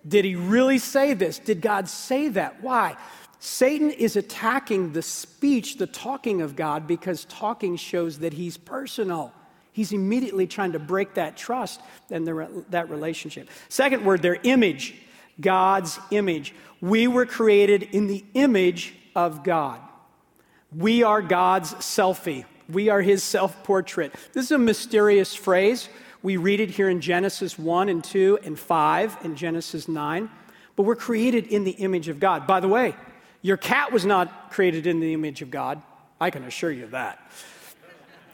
did 0.07 0.25
he 0.25 0.35
really 0.35 0.77
say 0.77 1.13
this? 1.13 1.39
Did 1.39 1.61
God 1.61 1.87
say 1.89 2.29
that? 2.29 2.61
Why? 2.61 2.97
Satan 3.39 3.91
is 3.91 4.15
attacking 4.15 4.93
the 4.93 5.01
speech, 5.01 5.77
the 5.77 5.87
talking 5.87 6.41
of 6.41 6.55
God, 6.55 6.87
because 6.87 7.25
talking 7.25 7.75
shows 7.75 8.19
that 8.19 8.33
he's 8.33 8.57
personal. 8.57 9.33
He's 9.71 9.91
immediately 9.91 10.47
trying 10.47 10.71
to 10.71 10.79
break 10.79 11.15
that 11.15 11.35
trust 11.35 11.81
and 12.09 12.25
the, 12.25 12.65
that 12.69 12.89
relationship. 12.89 13.49
Second 13.69 14.05
word, 14.05 14.21
their 14.21 14.37
image. 14.43 14.95
God's 15.39 15.99
image. 16.11 16.53
We 16.81 17.07
were 17.07 17.25
created 17.25 17.83
in 17.83 18.07
the 18.07 18.23
image 18.33 18.93
of 19.15 19.43
God. 19.43 19.79
We 20.75 21.03
are 21.03 21.21
God's 21.21 21.73
selfie. 21.75 22.45
We 22.69 22.89
are 22.89 23.01
his 23.01 23.23
self 23.23 23.63
portrait. 23.63 24.13
This 24.33 24.45
is 24.45 24.51
a 24.51 24.57
mysterious 24.57 25.35
phrase. 25.35 25.89
We 26.25 26.37
read 26.37 26.59
it 26.59 26.71
here 26.71 26.89
in 26.89 27.01
Genesis 27.01 27.59
1 27.59 27.87
and 27.87 28.03
2 28.03 28.39
and 28.43 28.57
5 28.57 29.23
and 29.23 29.37
Genesis 29.37 29.87
9. 29.87 30.27
But 30.75 30.81
we're 30.81 30.95
created 30.95 31.45
in 31.45 31.65
the 31.65 31.73
image 31.73 32.07
of 32.07 32.19
God. 32.19 32.47
By 32.47 32.61
the 32.61 32.67
way, 32.67 32.95
your 33.43 33.57
cat 33.57 33.91
was 33.91 34.07
not 34.07 34.49
created 34.49 34.87
in 34.87 34.99
the 34.99 35.13
image 35.13 35.43
of 35.43 35.51
God. 35.51 35.83
I 36.19 36.31
can 36.31 36.43
assure 36.43 36.71
you 36.71 36.87
that. 36.87 37.19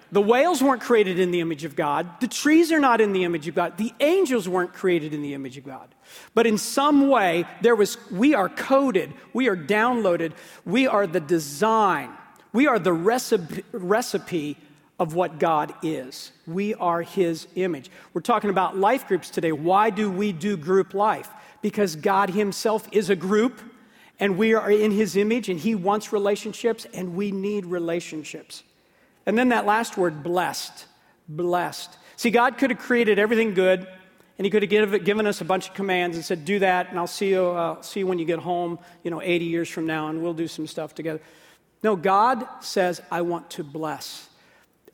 The 0.10 0.22
whales 0.22 0.64
weren't 0.64 0.82
created 0.82 1.20
in 1.20 1.32
the 1.32 1.42
image 1.42 1.66
of 1.66 1.76
God. 1.76 2.08
The 2.22 2.30
trees 2.30 2.72
are 2.72 2.80
not 2.80 3.02
in 3.02 3.12
the 3.12 3.26
image 3.26 3.50
of 3.50 3.56
God. 3.56 3.78
The 3.78 3.92
angels 4.00 4.48
weren't 4.48 4.72
created 4.72 5.14
in 5.14 5.22
the 5.22 5.34
image 5.34 5.58
of 5.58 5.66
God. 5.66 5.94
But 6.34 6.48
in 6.48 6.58
some 6.58 7.10
way, 7.10 7.44
there 7.60 7.76
was, 7.76 7.98
we 8.10 8.34
are 8.34 8.48
coded, 8.48 9.12
we 9.34 9.50
are 9.50 9.58
downloaded, 9.58 10.32
we 10.64 10.88
are 10.88 11.06
the 11.06 11.20
design, 11.20 12.12
we 12.54 12.68
are 12.68 12.80
the 12.80 12.94
recipe, 12.94 13.66
recipe 13.74 14.56
of 15.02 15.16
what 15.16 15.40
God 15.40 15.74
is. 15.82 16.32
We 16.46 16.76
are 16.76 17.02
His 17.02 17.48
image. 17.56 17.90
We're 18.14 18.22
talking 18.22 18.52
about 18.52 18.78
life 18.78 19.08
groups 19.08 19.32
today. 19.32 19.52
Why 19.52 19.90
do 19.90 20.12
we 20.12 20.32
do 20.32 20.56
group 20.56 20.94
life? 20.94 21.28
Because 21.64 21.96
God 21.96 22.30
Himself 22.30 22.88
is 22.92 23.10
a 23.10 23.16
group, 23.16 23.62
and 24.20 24.38
we 24.38 24.54
are 24.54 24.70
in 24.70 24.92
His 24.92 25.18
image, 25.18 25.50
and 25.50 25.60
He 25.60 25.74
wants 25.74 26.14
relationships, 26.14 26.86
and 26.94 27.16
we 27.16 27.32
need 27.32 27.66
relationships. 27.66 28.62
And 29.26 29.36
then 29.36 29.50
that 29.50 29.66
last 29.66 29.98
word, 29.98 30.22
blessed. 30.22 30.86
Blessed. 31.28 31.98
See, 32.16 32.30
God 32.30 32.60
could 32.60 32.70
have 32.70 32.80
created 32.80 33.18
everything 33.18 33.56
good, 33.56 33.88
and 34.38 34.46
He 34.46 34.52
could 34.52 34.62
have 34.62 34.70
give, 34.70 35.04
given 35.04 35.26
us 35.26 35.42
a 35.42 35.46
bunch 35.46 35.68
of 35.68 35.74
commands 35.74 36.16
and 36.16 36.24
said, 36.24 36.46
Do 36.46 36.60
that, 36.60 36.92
and 36.92 37.00
I'll 37.00 37.08
see 37.08 37.32
you, 37.32 37.44
uh, 37.44 37.82
see 37.82 38.02
you 38.02 38.08
when 38.08 38.20
you 38.20 38.26
get 38.26 38.38
home, 38.38 38.78
you 39.04 39.10
know, 39.10 39.20
80 39.20 39.46
years 39.46 39.68
from 39.68 39.88
now, 39.88 40.10
and 40.10 40.22
we'll 40.22 40.36
do 40.36 40.48
some 40.48 40.68
stuff 40.68 40.94
together. 40.94 41.22
No, 41.82 41.96
God 41.96 42.46
says, 42.60 43.02
I 43.10 43.22
want 43.24 43.50
to 43.52 43.64
bless. 43.64 44.28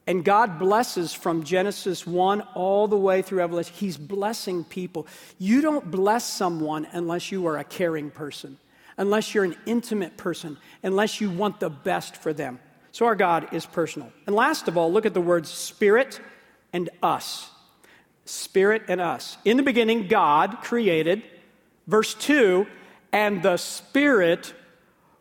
And 0.08 0.24
God 0.24 0.58
blesses 0.58 1.14
from 1.14 1.44
Genesis 1.44 2.08
1 2.08 2.42
all 2.56 2.88
the 2.88 2.98
way 2.98 3.22
through 3.22 3.40
Revelation. 3.40 3.74
He's 3.76 3.98
blessing 3.98 4.64
people. 4.64 5.06
You 5.38 5.62
don't 5.62 5.92
bless 5.92 6.26
someone 6.26 6.88
unless 6.94 7.32
you 7.32 7.46
are 7.48 7.58
a 7.58 7.66
caring 7.66 8.10
person, 8.10 8.58
unless 8.98 9.36
you're 9.36 9.44
an 9.44 9.58
intimate 9.66 10.16
person, 10.16 10.58
unless 10.82 11.20
you 11.20 11.30
want 11.30 11.60
the 11.60 11.70
best 11.70 12.16
for 12.16 12.32
them. 12.32 12.60
So 12.94 13.06
our 13.06 13.16
God 13.16 13.54
is 13.54 13.66
personal. 13.66 14.12
And 14.26 14.36
last 14.36 14.70
of 14.70 14.78
all, 14.78 14.92
look 14.92 15.06
at 15.06 15.14
the 15.14 15.22
words 15.22 15.50
spirit 15.50 16.22
and 16.72 16.90
us. 17.04 17.50
Spirit 18.24 18.84
and 18.88 19.02
us. 19.02 19.38
In 19.44 19.58
the 19.58 19.64
beginning, 19.64 20.08
God 20.08 20.60
created. 20.62 21.22
Verse 21.86 22.14
2 22.14 22.66
and 23.12 23.42
the 23.42 23.58
Spirit 23.58 24.54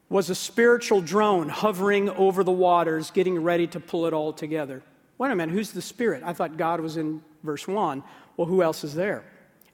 was 0.08 0.30
a 0.30 0.34
spiritual 0.34 1.00
drone 1.00 1.48
hovering 1.48 2.08
over 2.10 2.44
the 2.44 2.52
waters, 2.52 3.10
getting 3.10 3.42
ready 3.42 3.66
to 3.66 3.80
pull 3.80 4.06
it 4.06 4.12
all 4.12 4.32
together. 4.32 4.82
Wait 5.18 5.30
a 5.30 5.34
minute, 5.34 5.52
who's 5.52 5.72
the 5.72 5.82
Spirit? 5.82 6.22
I 6.24 6.32
thought 6.32 6.56
God 6.56 6.80
was 6.80 6.96
in 6.96 7.22
verse 7.42 7.66
1. 7.66 8.02
Well, 8.36 8.46
who 8.46 8.62
else 8.62 8.84
is 8.84 8.94
there? 8.94 9.24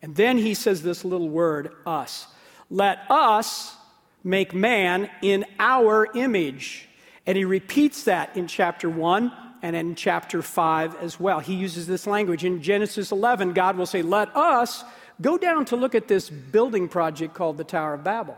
And 0.00 0.16
then 0.16 0.38
he 0.38 0.54
says 0.54 0.82
this 0.82 1.04
little 1.04 1.28
word, 1.28 1.72
us. 1.84 2.26
Let 2.70 3.00
us 3.10 3.76
make 4.24 4.54
man 4.54 5.10
in 5.20 5.44
our 5.58 6.08
image 6.14 6.88
and 7.26 7.38
he 7.38 7.44
repeats 7.44 8.04
that 8.04 8.36
in 8.36 8.46
chapter 8.46 8.88
1 8.88 9.32
and 9.62 9.76
in 9.76 9.94
chapter 9.94 10.42
5 10.42 10.96
as 10.96 11.20
well. 11.20 11.38
He 11.38 11.54
uses 11.54 11.86
this 11.86 12.06
language. 12.06 12.44
In 12.44 12.62
Genesis 12.62 13.12
11, 13.12 13.52
God 13.52 13.76
will 13.76 13.86
say, 13.86 14.02
Let 14.02 14.34
us 14.36 14.84
go 15.20 15.38
down 15.38 15.64
to 15.66 15.76
look 15.76 15.94
at 15.94 16.08
this 16.08 16.28
building 16.28 16.88
project 16.88 17.34
called 17.34 17.58
the 17.58 17.64
Tower 17.64 17.94
of 17.94 18.02
Babel. 18.02 18.36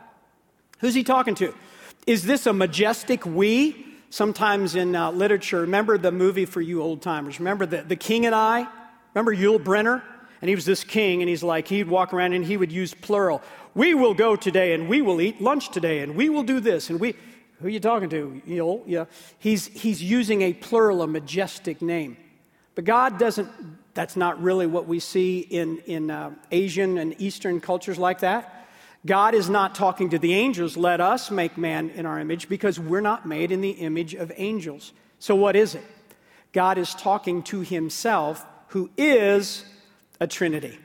Who's 0.81 0.95
he 0.95 1.03
talking 1.03 1.35
to? 1.37 1.55
Is 2.07 2.25
this 2.25 2.47
a 2.47 2.53
majestic 2.53 3.25
we? 3.25 3.87
Sometimes 4.11 4.77
in 4.77 4.95
uh, 4.95 5.11
literature, 5.11 5.63
remember 5.63 5.99
the 5.99 6.13
movie 6.13 6.45
for 6.45 6.61
you 6.61 6.81
old 6.83 7.03
timers? 7.03 7.41
Remember 7.41 7.67
the, 7.67 7.83
the 7.83 7.97
King 7.97 8.27
and 8.27 8.35
I? 8.35 8.67
Remember 9.13 9.35
Yul 9.35 9.59
Brynner? 9.59 10.03
And 10.41 10.49
he 10.51 10.55
was 10.55 10.67
this 10.67 10.85
king, 10.85 11.23
and 11.23 11.29
he's 11.29 11.43
like, 11.43 11.69
he'd 11.69 11.89
walk 11.89 12.13
around 12.13 12.35
and 12.35 12.45
he 12.45 12.59
would 12.59 12.71
use 12.71 12.93
plural. 12.93 13.41
We 13.75 13.95
will 13.95 14.13
go 14.13 14.37
today, 14.37 14.75
and 14.75 14.89
we 14.89 15.01
will 15.01 15.21
eat 15.21 15.41
lunch 15.41 15.71
today, 15.71 16.01
and 16.01 16.15
we 16.15 16.29
will 16.29 16.43
do 16.43 16.61
this, 16.61 16.91
and 16.91 17.01
we. 17.01 17.15
Who 17.61 17.69
are 17.69 17.71
you 17.71 17.81
talking 17.81 18.11
to? 18.11 18.43
Know, 18.45 18.83
yeah. 18.85 19.07
He's, 19.39 19.69
he's 19.69 20.03
using 20.03 20.43
a 20.43 20.53
plural, 20.53 21.01
a 21.01 21.07
majestic 21.07 21.81
name. 21.81 22.19
But 22.75 22.85
God 22.85 23.19
doesn't, 23.19 23.49
that's 23.95 24.17
not 24.17 24.43
really 24.43 24.67
what 24.67 24.87
we 24.87 24.99
see 25.01 25.39
in, 25.39 25.79
in 25.87 26.11
uh, 26.11 26.33
Asian 26.51 26.99
and 26.99 27.15
Eastern 27.19 27.61
cultures 27.61 27.97
like 27.97 28.21
that. 28.21 28.64
God 29.07 29.35
is 29.35 29.51
not 29.51 29.75
talking 29.75 30.11
to 30.11 30.19
the 30.19 30.35
angels, 30.35 30.77
let 30.77 31.01
us 31.01 31.31
make 31.31 31.59
man 31.59 31.91
in 31.91 32.07
our 32.07 32.19
image, 32.19 32.49
because 32.49 32.81
we're 32.81 33.01
not 33.01 33.27
made 33.27 33.53
in 33.53 33.61
the 33.61 33.71
image 33.71 34.15
of 34.15 34.33
angels. 34.37 34.93
So, 35.19 35.35
what 35.35 35.57
is 35.57 35.75
it? 35.75 35.85
God 36.53 36.79
is 36.79 36.95
talking 36.95 37.43
to 37.45 37.61
himself, 37.61 38.45
who 38.69 38.91
is 38.97 39.65
a 40.21 40.27
trinity. 40.27 40.79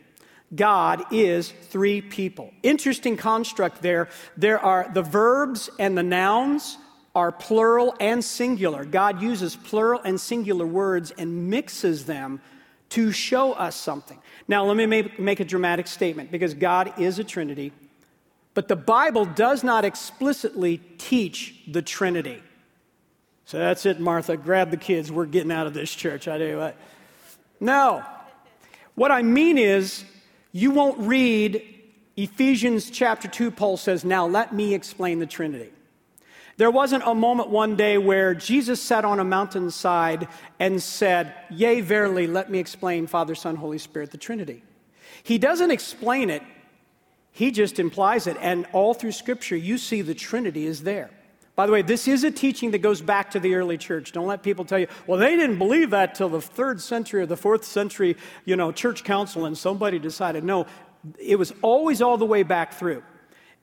God 0.53 1.03
is 1.11 1.53
three 1.69 2.01
people. 2.01 2.51
Interesting 2.63 3.17
construct 3.17 3.81
there. 3.81 4.09
There 4.35 4.59
are 4.59 4.89
the 4.93 5.03
verbs 5.03 5.69
and 5.77 5.97
the 5.97 6.03
nouns 6.03 6.77
are 7.15 7.31
plural 7.31 7.95
and 7.99 8.23
singular. 8.23 8.83
God 8.83 9.21
uses 9.21 9.55
plural 9.55 10.01
and 10.03 10.19
singular 10.19 10.65
words 10.65 11.11
and 11.11 11.49
mixes 11.49 12.05
them 12.05 12.41
to 12.89 13.11
show 13.11 13.53
us 13.53 13.75
something. 13.75 14.19
Now, 14.47 14.65
let 14.65 14.75
me 14.75 14.85
make, 15.19 15.39
a 15.39 15.45
dramatic 15.45 15.87
statement 15.87 16.31
because 16.31 16.55
God 16.55 16.99
is 16.99 17.19
a 17.19 17.23
Trinity, 17.23 17.71
but 18.59 18.67
the 18.67 18.75
Bible 18.75 19.23
does 19.23 19.63
not 19.63 19.85
explicitly 19.85 20.81
teach 20.97 21.55
the 21.65 21.81
Trinity. 21.81 22.43
So 23.45 23.57
that's 23.57 23.85
it, 23.85 24.01
Martha. 24.01 24.35
Grab 24.35 24.69
the 24.69 24.75
kids. 24.75 25.09
We're 25.09 25.27
getting 25.27 25.49
out 25.49 25.65
of 25.65 25.73
this 25.73 25.95
church. 25.95 26.27
I 26.27 26.35
you 26.35 26.57
what. 26.57 26.75
No. 27.61 28.03
What 28.95 29.11
I 29.11 29.21
mean 29.21 29.57
is, 29.57 30.03
you 30.51 30.71
won't 30.71 30.99
read 30.99 31.63
Ephesians 32.17 32.89
chapter 32.89 33.29
2, 33.29 33.49
Paul 33.49 33.77
says, 33.77 34.03
Now 34.03 34.27
let 34.27 34.53
me 34.53 34.73
explain 34.73 35.19
the 35.19 35.25
Trinity. 35.25 35.71
There 36.57 36.69
wasn't 36.69 37.03
a 37.05 37.15
moment 37.15 37.51
one 37.51 37.77
day 37.77 37.97
where 37.97 38.35
Jesus 38.35 38.81
sat 38.81 39.05
on 39.05 39.21
a 39.21 39.23
mountainside 39.23 40.27
and 40.59 40.83
said, 40.83 41.33
Yea, 41.49 41.79
verily, 41.79 42.27
let 42.27 42.51
me 42.51 42.59
explain 42.59 43.07
Father, 43.07 43.35
Son, 43.35 43.55
Holy 43.55 43.77
Spirit, 43.77 44.11
the 44.11 44.17
Trinity. 44.17 44.63
He 45.23 45.37
doesn't 45.37 45.71
explain 45.71 46.29
it, 46.29 46.43
he 47.39 47.51
just 47.51 47.79
implies 47.79 48.27
it. 48.27 48.35
And 48.41 48.67
all 48.73 48.93
through 48.93 49.13
Scripture, 49.13 49.55
you 49.55 49.77
see 49.77 50.01
the 50.01 50.13
Trinity 50.13 50.65
is 50.65 50.83
there. 50.83 51.09
By 51.55 51.67
the 51.67 51.71
way, 51.71 51.81
this 51.81 52.05
is 52.05 52.25
a 52.25 52.31
teaching 52.31 52.71
that 52.71 52.79
goes 52.79 53.01
back 53.01 53.31
to 53.31 53.39
the 53.39 53.55
early 53.55 53.77
church. 53.77 54.11
Don't 54.11 54.27
let 54.27 54.43
people 54.43 54.65
tell 54.65 54.77
you, 54.77 54.87
well, 55.07 55.17
they 55.17 55.37
didn't 55.37 55.57
believe 55.57 55.91
that 55.91 56.15
till 56.15 56.27
the 56.27 56.41
third 56.41 56.81
century 56.81 57.21
or 57.21 57.25
the 57.25 57.37
fourth 57.37 57.63
century, 57.63 58.17
you 58.43 58.57
know, 58.57 58.73
church 58.73 59.05
council, 59.05 59.45
and 59.45 59.57
somebody 59.57 59.99
decided. 59.99 60.43
No, 60.43 60.65
it 61.17 61.37
was 61.37 61.53
always 61.61 62.01
all 62.01 62.17
the 62.17 62.25
way 62.25 62.43
back 62.43 62.73
through. 62.73 63.03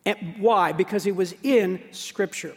And 0.07 0.37
why? 0.39 0.73
Because 0.73 1.05
it 1.05 1.15
was 1.15 1.35
in 1.43 1.83
Scripture. 1.91 2.57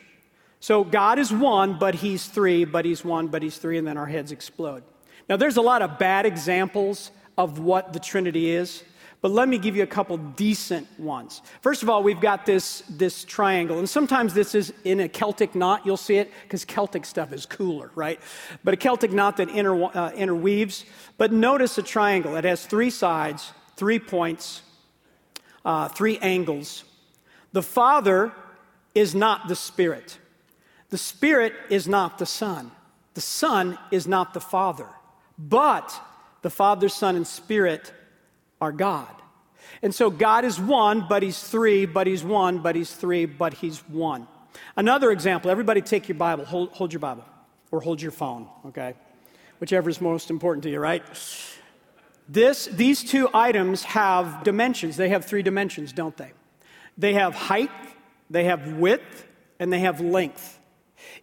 So 0.61 0.85
God 0.85 1.19
is 1.19 1.33
one, 1.33 1.77
but 1.79 1.95
He's 1.95 2.27
three, 2.27 2.63
but 2.63 2.85
He's 2.85 3.03
one, 3.03 3.27
but 3.27 3.43
He's 3.43 3.57
three, 3.57 3.77
and 3.77 3.85
then 3.85 3.97
our 3.97 4.05
heads 4.07 4.31
explode. 4.31 4.83
Now, 5.27 5.35
there's 5.35 5.57
a 5.57 5.61
lot 5.61 5.81
of 5.81 5.99
bad 5.99 6.25
examples 6.25 7.11
of 7.37 7.59
what 7.59 7.91
the 7.91 7.99
Trinity 7.99 8.51
is, 8.51 8.85
but 9.21 9.31
let 9.31 9.49
me 9.49 9.57
give 9.57 9.75
you 9.75 9.83
a 9.83 9.87
couple 9.87 10.17
decent 10.17 10.87
ones. 10.97 11.41
First 11.61 11.83
of 11.83 11.89
all, 11.89 12.03
we've 12.03 12.21
got 12.21 12.45
this, 12.45 12.83
this 12.89 13.25
triangle, 13.25 13.77
and 13.77 13.89
sometimes 13.89 14.33
this 14.33 14.55
is 14.55 14.73
in 14.85 15.01
a 15.01 15.09
Celtic 15.09 15.55
knot. 15.55 15.85
You'll 15.85 15.97
see 15.97 16.15
it 16.15 16.31
because 16.43 16.63
Celtic 16.63 17.05
stuff 17.05 17.33
is 17.33 17.45
cooler, 17.45 17.91
right? 17.95 18.19
But 18.63 18.73
a 18.73 18.77
Celtic 18.77 19.11
knot 19.11 19.37
that 19.37 19.49
inter, 19.49 19.83
uh, 19.83 20.11
interweaves. 20.11 20.85
But 21.17 21.33
notice 21.33 21.77
a 21.77 21.83
triangle. 21.83 22.37
It 22.37 22.45
has 22.45 22.65
three 22.65 22.89
sides, 22.89 23.51
three 23.75 23.99
points, 23.99 24.61
uh, 25.65 25.89
three 25.89 26.17
angles. 26.19 26.85
The 27.51 27.63
Father 27.63 28.31
is 28.95 29.13
not 29.13 29.49
the 29.49 29.55
Spirit. 29.55 30.17
The 30.91 30.97
Spirit 30.97 31.53
is 31.69 31.89
not 31.89 32.19
the 32.19 32.25
Son. 32.25 32.71
The 33.15 33.21
Son 33.21 33.77
is 33.91 34.07
not 34.07 34.33
the 34.33 34.39
Father. 34.39 34.87
But 35.37 35.99
the 36.41 36.49
Father, 36.49 36.87
Son, 36.87 37.17
and 37.17 37.27
Spirit 37.27 37.91
are 38.61 38.71
God. 38.71 39.13
And 39.81 39.93
so 39.93 40.09
God 40.09 40.45
is 40.45 40.59
one, 40.59 41.05
but 41.07 41.23
He's 41.23 41.41
three, 41.41 41.85
but 41.85 42.07
He's 42.07 42.23
one, 42.23 42.59
but 42.59 42.75
He's 42.75 42.91
three, 42.91 43.25
but 43.25 43.53
He's 43.55 43.79
one. 43.87 44.27
Another 44.75 45.11
example 45.11 45.51
everybody 45.51 45.81
take 45.81 46.07
your 46.07 46.17
Bible, 46.17 46.45
hold, 46.45 46.69
hold 46.71 46.91
your 46.91 46.99
Bible, 46.99 47.23
or 47.71 47.81
hold 47.81 48.01
your 48.01 48.11
phone, 48.11 48.47
okay? 48.67 48.95
Whichever 49.59 49.89
is 49.89 50.01
most 50.01 50.29
important 50.29 50.63
to 50.63 50.69
you, 50.69 50.79
right? 50.79 51.03
This, 52.27 52.65
these 52.67 53.03
two 53.03 53.29
items 53.33 53.83
have 53.83 54.43
dimensions. 54.43 54.97
They 54.97 55.09
have 55.09 55.25
three 55.25 55.41
dimensions, 55.41 55.91
don't 55.91 56.15
they? 56.15 56.31
They 56.97 57.13
have 57.13 57.33
height, 57.33 57.71
they 58.29 58.43
have 58.45 58.73
width, 58.73 59.25
and 59.59 59.73
they 59.73 59.79
have 59.79 59.99
length. 59.99 60.59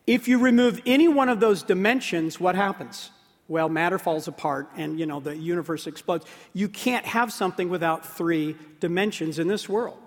If 0.06 0.26
you 0.26 0.38
remove 0.38 0.80
any 0.86 1.08
one 1.08 1.28
of 1.28 1.40
those 1.40 1.62
dimensions, 1.62 2.40
what 2.40 2.54
happens? 2.54 3.10
Well, 3.48 3.68
matter 3.68 3.98
falls 3.98 4.26
apart 4.26 4.68
and 4.76 4.98
you 4.98 5.06
know 5.06 5.20
the 5.20 5.36
universe 5.36 5.86
explodes. 5.86 6.26
You 6.52 6.68
can't 6.68 7.06
have 7.06 7.32
something 7.32 7.68
without 7.68 8.04
three 8.04 8.56
dimensions 8.80 9.38
in 9.38 9.48
this 9.48 9.68
world. 9.68 9.98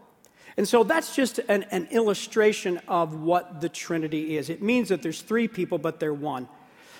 And 0.58 0.68
so 0.68 0.84
that's 0.84 1.16
just 1.16 1.40
an, 1.48 1.64
an 1.72 1.88
illustration 1.92 2.82
of 2.88 3.22
what 3.22 3.62
the 3.62 3.70
Trinity 3.70 4.36
is. 4.36 4.50
It 4.50 4.62
means 4.62 4.90
that 4.90 5.02
there's 5.02 5.22
three 5.22 5.48
people, 5.48 5.78
but 5.78 6.02
they're 6.02 6.14
one. 6.14 6.50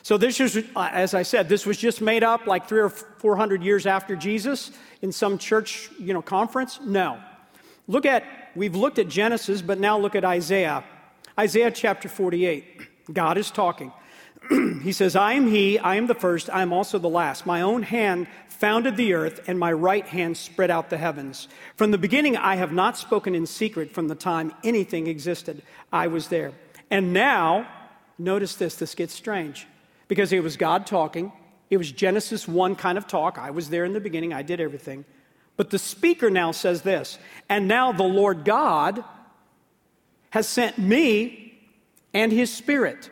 So 0.02 0.18
this 0.18 0.40
is, 0.40 0.64
uh, 0.76 0.90
as 0.94 1.14
I 1.14 1.24
said, 1.24 1.50
this 1.50 1.66
was 1.66 1.78
just 1.78 2.00
made 2.00 2.24
up 2.24 2.48
like 2.48 2.70
three 2.70 2.80
or 2.80 2.90
four 2.90 3.36
hundred 3.36 3.62
years 3.62 3.86
after 3.86 4.16
Jesus 4.16 4.72
in 5.02 5.12
some 5.12 5.38
church, 5.38 5.90
you 6.00 6.14
know, 6.14 6.22
conference. 6.22 6.80
No. 6.82 7.20
Look 7.88 8.06
at, 8.06 8.24
we've 8.56 8.76
looked 8.76 8.98
at 8.98 9.10
Genesis, 9.10 9.62
but 9.62 9.80
now 9.80 9.98
look 9.98 10.16
at 10.16 10.24
Isaiah. 10.24 10.86
Isaiah 11.38 11.72
chapter 11.72 12.08
48. 12.08 13.14
God 13.14 13.38
is 13.38 13.52
talking. 13.52 13.92
he 14.82 14.92
says, 14.92 15.16
I 15.16 15.34
am 15.34 15.48
He, 15.48 15.78
I 15.78 15.96
am 15.96 16.08
the 16.08 16.16
first, 16.16 16.50
I 16.50 16.62
am 16.62 16.74
also 16.74 16.98
the 16.98 17.10
last. 17.10 17.46
My 17.46 17.62
own 17.62 17.84
hand 17.84 18.28
founded 18.48 18.98
the 18.98 19.14
earth, 19.14 19.42
and 19.48 19.60
my 19.60 19.72
right 19.72 20.06
hand 20.06 20.36
spread 20.38 20.72
out 20.72 20.90
the 20.90 20.98
heavens. 20.98 21.48
From 21.76 21.92
the 21.92 21.98
beginning, 21.98 22.36
I 22.36 22.56
have 22.56 22.74
not 22.74 22.98
spoken 22.98 23.36
in 23.36 23.46
secret 23.46 23.94
from 23.94 24.08
the 24.08 24.16
time 24.16 24.54
anything 24.64 25.08
existed. 25.08 25.62
I 25.94 26.08
was 26.08 26.28
there. 26.28 26.52
And 26.92 27.14
now, 27.14 27.68
notice 28.18 28.56
this, 28.56 28.76
this 28.76 28.96
gets 28.96 29.14
strange, 29.14 29.68
because 30.08 30.34
it 30.34 30.44
was 30.44 30.58
God 30.58 30.88
talking. 30.88 31.32
It 31.70 31.78
was 31.78 31.92
Genesis 31.92 32.48
1 32.48 32.76
kind 32.76 32.98
of 32.98 33.08
talk. 33.08 33.38
I 33.38 33.52
was 33.52 33.70
there 33.70 33.86
in 33.86 33.94
the 33.94 34.00
beginning, 34.00 34.34
I 34.34 34.42
did 34.42 34.60
everything. 34.60 35.06
But 35.56 35.70
the 35.70 35.80
speaker 35.80 36.30
now 36.30 36.52
says 36.52 36.82
this, 36.82 37.20
and 37.50 37.68
now 37.68 37.92
the 37.92 38.04
Lord 38.04 38.46
God 38.46 39.04
has 40.32 40.48
sent 40.48 40.78
me 40.78 41.60
and 42.14 42.32
his 42.32 42.52
spirit. 42.52 43.10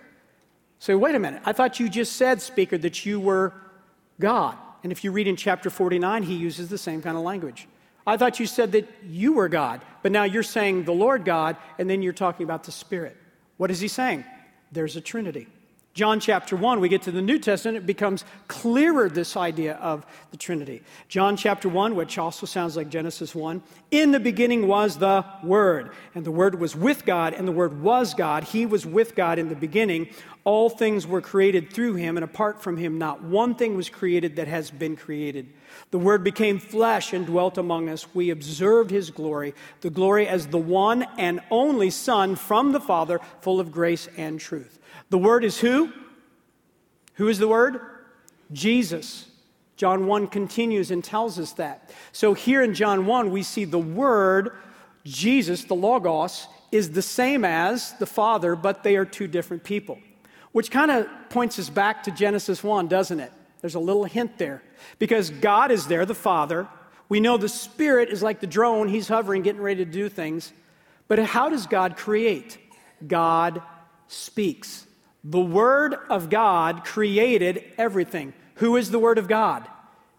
So, 0.80 0.98
wait 0.98 1.16
a 1.16 1.20
minute. 1.20 1.42
I 1.46 1.54
thought 1.54 1.80
you 1.80 1.90
just 1.90 2.16
said, 2.16 2.42
speaker, 2.42 2.78
that 2.78 3.06
you 3.06 3.20
were 3.20 3.54
God. 4.20 4.58
And 4.84 4.92
if 4.92 5.04
you 5.04 5.12
read 5.12 5.28
in 5.28 5.36
chapter 5.36 5.70
49, 5.70 6.24
he 6.24 6.36
uses 6.36 6.70
the 6.70 6.78
same 6.78 7.02
kind 7.02 7.18
of 7.18 7.24
language. 7.24 7.68
I 8.06 8.16
thought 8.16 8.40
you 8.40 8.46
said 8.46 8.72
that 8.72 8.88
you 9.06 9.34
were 9.34 9.50
God, 9.50 9.82
but 10.02 10.12
now 10.14 10.24
you're 10.24 10.44
saying 10.44 10.86
the 10.86 10.94
Lord 10.94 11.26
God, 11.26 11.58
and 11.78 11.90
then 11.90 12.02
you're 12.02 12.14
talking 12.14 12.46
about 12.46 12.64
the 12.64 12.72
Spirit. 12.72 13.18
What 13.58 13.70
is 13.70 13.82
he 13.82 13.90
saying? 13.90 14.24
There's 14.72 14.96
a 14.96 15.02
Trinity. 15.02 15.48
John 15.98 16.20
chapter 16.20 16.56
1, 16.56 16.80
we 16.80 16.90
get 16.90 17.02
to 17.02 17.12
the 17.12 17.24
New 17.24 17.40
Testament, 17.40 17.76
it 17.76 17.88
becomes 17.88 18.24
clearer 18.48 19.10
this 19.10 19.36
idea 19.36 19.78
of 19.78 20.06
the 20.30 20.38
Trinity. 20.38 20.84
John 21.08 21.36
chapter 21.36 21.68
1, 21.68 21.96
which 21.96 22.20
also 22.20 22.46
sounds 22.46 22.78
like 22.78 22.90
Genesis 22.90 23.34
1, 23.34 23.64
in 23.90 24.12
the 24.12 24.20
beginning 24.20 24.68
was 24.68 24.98
the 24.98 25.26
Word, 25.44 25.90
and 26.14 26.24
the 26.24 26.30
Word 26.30 26.60
was 26.60 26.76
with 26.76 27.04
God, 27.04 27.34
and 27.34 27.48
the 27.48 27.52
Word 27.52 27.82
was 27.82 28.14
God. 28.14 28.44
He 28.44 28.68
was 28.68 28.86
with 28.86 29.16
God 29.16 29.40
in 29.40 29.50
the 29.50 29.56
beginning. 29.56 30.10
All 30.44 30.70
things 30.70 31.08
were 31.08 31.20
created 31.20 31.74
through 31.74 31.96
him, 31.96 32.16
and 32.16 32.24
apart 32.24 32.62
from 32.62 32.78
him, 32.78 33.00
not 33.00 33.24
one 33.24 33.56
thing 33.56 33.76
was 33.76 33.90
created 33.90 34.36
that 34.36 34.48
has 34.48 34.70
been 34.70 34.98
created. 34.98 35.52
The 35.90 35.98
Word 35.98 36.24
became 36.24 36.60
flesh 36.60 37.12
and 37.12 37.26
dwelt 37.26 37.58
among 37.58 37.90
us. 37.90 38.06
We 38.14 38.30
observed 38.30 38.92
his 38.92 39.10
glory, 39.10 39.56
the 39.82 39.90
glory 39.90 40.28
as 40.28 40.46
the 40.46 40.60
one 40.60 41.08
and 41.18 41.40
only 41.50 41.90
Son 41.90 42.36
from 42.36 42.72
the 42.72 42.80
Father, 42.80 43.20
full 43.42 43.60
of 43.60 43.72
grace 43.72 44.08
and 44.16 44.40
truth. 44.40 44.77
The 45.10 45.18
Word 45.18 45.44
is 45.44 45.60
who? 45.60 45.92
Who 47.16 47.28
is 47.28 47.40
the 47.40 47.48
Word? 47.48 47.80
Jesus. 48.52 49.30
John 49.76 50.08
1 50.08 50.28
continues 50.28 50.90
and 50.92 51.04
tells 51.04 51.38
us 51.40 51.54
that. 51.54 51.92
So 52.12 52.34
here 52.34 52.64
in 52.64 52.74
John 52.74 53.06
1, 53.06 53.32
we 53.32 53.44
see 53.44 53.64
the 53.64 53.78
Word, 53.78 54.52
Jesus, 55.06 55.64
the 55.64 55.76
Logos, 55.76 56.48
is 56.72 56.92
the 56.92 57.02
same 57.02 57.46
as 57.46 57.94
the 57.94 58.06
Father, 58.06 58.56
but 58.56 58.84
they 58.84 58.96
are 58.96 59.06
two 59.06 59.28
different 59.28 59.64
people. 59.64 60.00
Which 60.52 60.72
kind 60.72 60.90
of 60.90 61.08
points 61.30 61.60
us 61.60 61.70
back 61.70 62.04
to 62.04 62.12
Genesis 62.12 62.64
1, 62.64 62.88
doesn't 62.88 63.20
it? 63.20 63.32
There's 63.62 63.76
a 63.76 63.80
little 63.80 64.06
hint 64.06 64.38
there. 64.38 64.64
Because 64.98 65.30
God 65.30 65.72
is 65.72 65.88
there, 65.88 66.06
the 66.06 66.16
Father. 66.16 66.68
We 67.08 67.20
know 67.20 67.38
the 67.38 67.48
Spirit 67.48 68.10
is 68.10 68.24
like 68.24 68.40
the 68.40 68.48
drone, 68.48 68.90
He's 68.90 69.08
hovering, 69.08 69.44
getting 69.44 69.62
ready 69.62 69.86
to 69.86 69.92
do 69.92 70.10
things. 70.10 70.52
But 71.08 71.20
how 71.20 71.50
does 71.50 71.68
God 71.68 71.96
create? 71.96 72.58
God 73.06 73.62
speaks. 74.08 74.87
The 75.30 75.42
Word 75.42 75.94
of 76.10 76.30
God 76.30 76.86
created 76.86 77.62
everything. 77.78 78.34
Who 78.56 78.78
is 78.78 78.92
the 78.92 78.98
Word 78.98 79.18
of 79.18 79.28
God? 79.28 79.68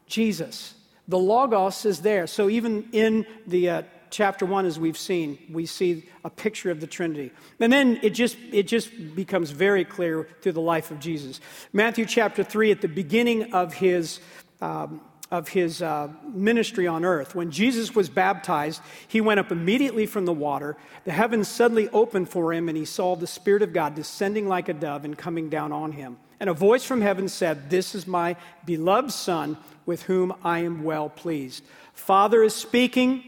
Jesus. 0.07 0.75
The 1.09 1.18
Logos 1.18 1.87
is 1.87 2.01
there. 2.01 2.27
So 2.27 2.51
even 2.51 2.90
in 2.92 3.25
the 3.47 3.71
uh, 3.71 3.83
chapter 4.11 4.44
one, 4.44 4.66
as 4.66 4.79
we've 4.79 4.99
seen, 4.99 5.38
we 5.51 5.64
see 5.64 6.05
a 6.25 6.29
picture 6.29 6.71
of 6.71 6.81
the 6.81 6.87
Trinity. 6.87 7.33
And 7.59 7.73
then 7.73 7.99
it 8.03 8.11
just, 8.11 8.37
it 8.53 8.68
just 8.68 8.90
becomes 9.14 9.51
very 9.51 9.87
clear 9.87 10.29
through 10.42 10.53
the 10.53 10.61
life 10.61 10.90
of 10.90 11.01
Jesus. 11.01 11.40
Matthew 11.73 12.05
chapter 12.05 12.44
three, 12.44 12.71
at 12.71 12.83
the 12.83 12.88
beginning 12.88 13.55
of 13.55 13.73
his 13.73 14.21
um, 14.61 15.01
of 15.31 15.49
his 15.49 15.83
uh, 15.83 16.09
ministry 16.33 16.87
on 16.87 17.05
earth. 17.05 17.35
When 17.35 17.51
Jesus 17.51 17.95
was 17.95 18.09
baptized, 18.09 18.81
he 19.07 19.21
went 19.21 19.41
up 19.41 19.53
immediately 19.53 20.07
from 20.07 20.25
the 20.25 20.33
water. 20.33 20.77
The 21.05 21.12
heavens 21.12 21.49
suddenly 21.49 21.88
opened 21.91 22.31
for 22.31 22.53
him, 22.53 22.69
and 22.69 22.79
he 22.79 22.87
saw 22.87 23.14
the 23.14 23.27
Spirit 23.27 23.62
of 23.62 23.73
God 23.73 23.95
descending 23.95 24.49
like 24.49 24.69
a 24.69 24.75
dove 24.75 25.05
and 25.05 25.17
coming 25.17 25.51
down 25.51 25.71
on 25.71 25.93
him. 25.93 26.17
And 26.41 26.49
a 26.49 26.55
voice 26.55 26.85
from 26.85 27.03
heaven 27.03 27.29
said, 27.29 27.69
This 27.69 27.95
is 27.95 28.07
my 28.07 28.37
beloved 28.64 29.12
Son, 29.12 29.59
with 29.85 30.03
whom 30.05 30.35
I 30.43 30.61
am 30.61 30.83
well 30.83 31.11
pleased. 31.11 31.64
Father 31.93 32.43
is 32.43 32.55
speaking, 32.55 33.23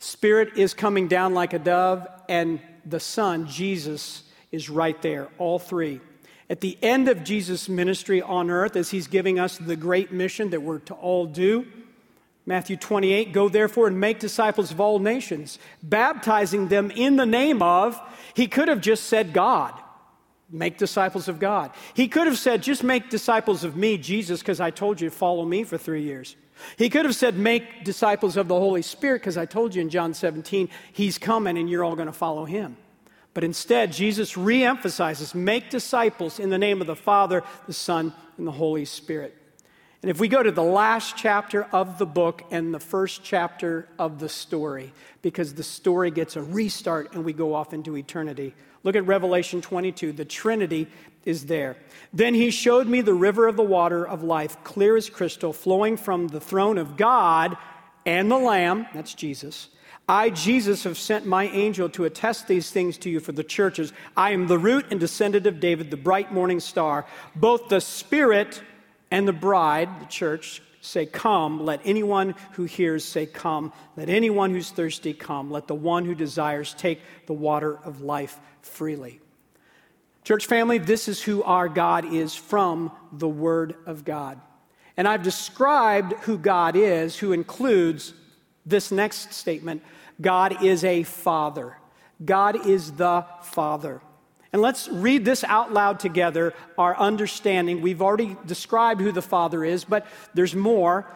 Spirit 0.00 0.56
is 0.56 0.74
coming 0.74 1.08
down 1.08 1.32
like 1.32 1.52
a 1.52 1.58
dove, 1.58 2.06
and 2.28 2.60
the 2.84 3.00
Son, 3.00 3.46
Jesus, 3.46 4.24
is 4.50 4.68
right 4.68 5.00
there, 5.00 5.28
all 5.38 5.58
three. 5.58 6.00
At 6.52 6.60
the 6.60 6.76
end 6.82 7.08
of 7.08 7.24
Jesus' 7.24 7.66
ministry 7.66 8.20
on 8.20 8.50
earth, 8.50 8.76
as 8.76 8.90
he's 8.90 9.06
giving 9.06 9.38
us 9.38 9.56
the 9.56 9.74
great 9.74 10.12
mission 10.12 10.50
that 10.50 10.60
we're 10.60 10.80
to 10.80 10.92
all 10.92 11.24
do, 11.24 11.66
Matthew 12.44 12.76
28, 12.76 13.32
go 13.32 13.48
therefore 13.48 13.86
and 13.86 13.98
make 13.98 14.18
disciples 14.18 14.70
of 14.70 14.78
all 14.78 14.98
nations, 14.98 15.58
baptizing 15.82 16.68
them 16.68 16.90
in 16.90 17.16
the 17.16 17.24
name 17.24 17.62
of, 17.62 17.98
he 18.34 18.48
could 18.48 18.68
have 18.68 18.82
just 18.82 19.04
said 19.04 19.32
God, 19.32 19.72
make 20.50 20.76
disciples 20.76 21.26
of 21.26 21.40
God. 21.40 21.70
He 21.94 22.06
could 22.06 22.26
have 22.26 22.36
said, 22.36 22.62
just 22.62 22.84
make 22.84 23.08
disciples 23.08 23.64
of 23.64 23.74
me, 23.74 23.96
Jesus, 23.96 24.40
because 24.40 24.60
I 24.60 24.68
told 24.68 25.00
you 25.00 25.08
to 25.08 25.16
follow 25.16 25.46
me 25.46 25.64
for 25.64 25.78
three 25.78 26.02
years. 26.02 26.36
He 26.76 26.90
could 26.90 27.06
have 27.06 27.16
said, 27.16 27.34
make 27.34 27.82
disciples 27.82 28.36
of 28.36 28.48
the 28.48 28.58
Holy 28.58 28.82
Spirit, 28.82 29.22
because 29.22 29.38
I 29.38 29.46
told 29.46 29.74
you 29.74 29.80
in 29.80 29.88
John 29.88 30.12
17, 30.12 30.68
he's 30.92 31.16
coming 31.16 31.56
and 31.56 31.70
you're 31.70 31.82
all 31.82 31.96
going 31.96 32.08
to 32.08 32.12
follow 32.12 32.44
him. 32.44 32.76
But 33.34 33.44
instead, 33.44 33.92
Jesus 33.92 34.34
reemphasizes 34.34 35.34
make 35.34 35.70
disciples 35.70 36.38
in 36.38 36.50
the 36.50 36.58
name 36.58 36.80
of 36.80 36.86
the 36.86 36.96
Father, 36.96 37.42
the 37.66 37.72
Son, 37.72 38.12
and 38.36 38.46
the 38.46 38.52
Holy 38.52 38.84
Spirit. 38.84 39.36
And 40.02 40.10
if 40.10 40.18
we 40.18 40.28
go 40.28 40.42
to 40.42 40.50
the 40.50 40.62
last 40.62 41.16
chapter 41.16 41.64
of 41.72 41.98
the 41.98 42.06
book 42.06 42.42
and 42.50 42.74
the 42.74 42.80
first 42.80 43.22
chapter 43.22 43.88
of 43.98 44.18
the 44.18 44.28
story, 44.28 44.92
because 45.22 45.54
the 45.54 45.62
story 45.62 46.10
gets 46.10 46.34
a 46.34 46.42
restart 46.42 47.14
and 47.14 47.24
we 47.24 47.32
go 47.32 47.54
off 47.54 47.72
into 47.72 47.96
eternity, 47.96 48.52
look 48.82 48.96
at 48.96 49.06
Revelation 49.06 49.60
22. 49.60 50.12
The 50.12 50.24
Trinity 50.24 50.88
is 51.24 51.46
there. 51.46 51.76
Then 52.12 52.34
he 52.34 52.50
showed 52.50 52.88
me 52.88 53.00
the 53.00 53.14
river 53.14 53.46
of 53.46 53.56
the 53.56 53.62
water 53.62 54.04
of 54.04 54.24
life, 54.24 54.56
clear 54.64 54.96
as 54.96 55.08
crystal, 55.08 55.52
flowing 55.52 55.96
from 55.96 56.28
the 56.28 56.40
throne 56.40 56.78
of 56.78 56.96
God 56.96 57.56
and 58.04 58.28
the 58.28 58.38
Lamb, 58.38 58.86
that's 58.92 59.14
Jesus 59.14 59.68
I, 60.08 60.30
Jesus, 60.30 60.84
have 60.84 60.98
sent 60.98 61.26
my 61.26 61.44
angel 61.44 61.88
to 61.90 62.04
attest 62.04 62.48
these 62.48 62.70
things 62.70 62.98
to 62.98 63.10
you 63.10 63.20
for 63.20 63.32
the 63.32 63.44
churches. 63.44 63.92
I 64.16 64.32
am 64.32 64.48
the 64.48 64.58
root 64.58 64.86
and 64.90 64.98
descendant 64.98 65.46
of 65.46 65.60
David, 65.60 65.90
the 65.90 65.96
bright 65.96 66.32
morning 66.32 66.60
star. 66.60 67.06
Both 67.36 67.68
the 67.68 67.80
Spirit 67.80 68.62
and 69.10 69.26
the 69.28 69.32
bride, 69.32 69.88
the 70.00 70.06
church, 70.06 70.60
say, 70.80 71.06
Come. 71.06 71.64
Let 71.64 71.80
anyone 71.84 72.34
who 72.52 72.64
hears 72.64 73.04
say, 73.04 73.26
Come. 73.26 73.72
Let 73.96 74.08
anyone 74.08 74.50
who's 74.50 74.70
thirsty 74.70 75.14
come. 75.14 75.50
Let 75.50 75.68
the 75.68 75.74
one 75.74 76.04
who 76.04 76.14
desires 76.14 76.74
take 76.74 77.00
the 77.26 77.32
water 77.32 77.78
of 77.84 78.00
life 78.00 78.38
freely. 78.60 79.20
Church 80.24 80.46
family, 80.46 80.78
this 80.78 81.08
is 81.08 81.22
who 81.22 81.42
our 81.42 81.68
God 81.68 82.12
is 82.12 82.34
from 82.34 82.92
the 83.12 83.28
Word 83.28 83.74
of 83.86 84.04
God. 84.04 84.40
And 84.96 85.08
I've 85.08 85.22
described 85.22 86.12
who 86.24 86.38
God 86.38 86.76
is, 86.76 87.16
who 87.16 87.32
includes 87.32 88.14
this 88.64 88.90
next 88.90 89.32
statement 89.32 89.82
God 90.20 90.62
is 90.62 90.84
a 90.84 91.02
father. 91.02 91.76
God 92.24 92.66
is 92.66 92.92
the 92.92 93.26
father. 93.42 94.00
And 94.52 94.60
let's 94.60 94.88
read 94.88 95.24
this 95.24 95.44
out 95.44 95.72
loud 95.72 95.98
together, 95.98 96.52
our 96.76 96.96
understanding. 96.98 97.80
We've 97.80 98.02
already 98.02 98.36
described 98.46 99.00
who 99.00 99.10
the 99.10 99.22
Father 99.22 99.64
is, 99.64 99.84
but 99.84 100.06
there's 100.34 100.54
more. 100.54 101.06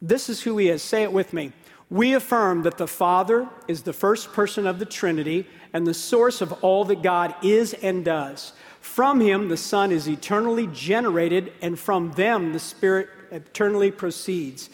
This 0.00 0.28
is 0.28 0.42
who 0.42 0.56
He 0.56 0.68
is. 0.68 0.80
Say 0.80 1.02
it 1.02 1.12
with 1.12 1.32
me. 1.32 1.52
We 1.90 2.14
affirm 2.14 2.62
that 2.62 2.78
the 2.78 2.86
Father 2.86 3.48
is 3.66 3.82
the 3.82 3.92
first 3.92 4.32
person 4.32 4.68
of 4.68 4.78
the 4.78 4.84
Trinity 4.84 5.48
and 5.72 5.84
the 5.84 5.94
source 5.94 6.40
of 6.40 6.52
all 6.64 6.84
that 6.84 7.02
God 7.02 7.34
is 7.42 7.74
and 7.74 8.04
does. 8.04 8.52
From 8.80 9.20
Him, 9.20 9.48
the 9.48 9.56
Son 9.56 9.90
is 9.90 10.08
eternally 10.08 10.68
generated, 10.68 11.52
and 11.60 11.76
from 11.76 12.12
them, 12.12 12.52
the 12.52 12.60
Spirit 12.60 13.08
eternally 13.32 13.90
proceeds. 13.90 14.70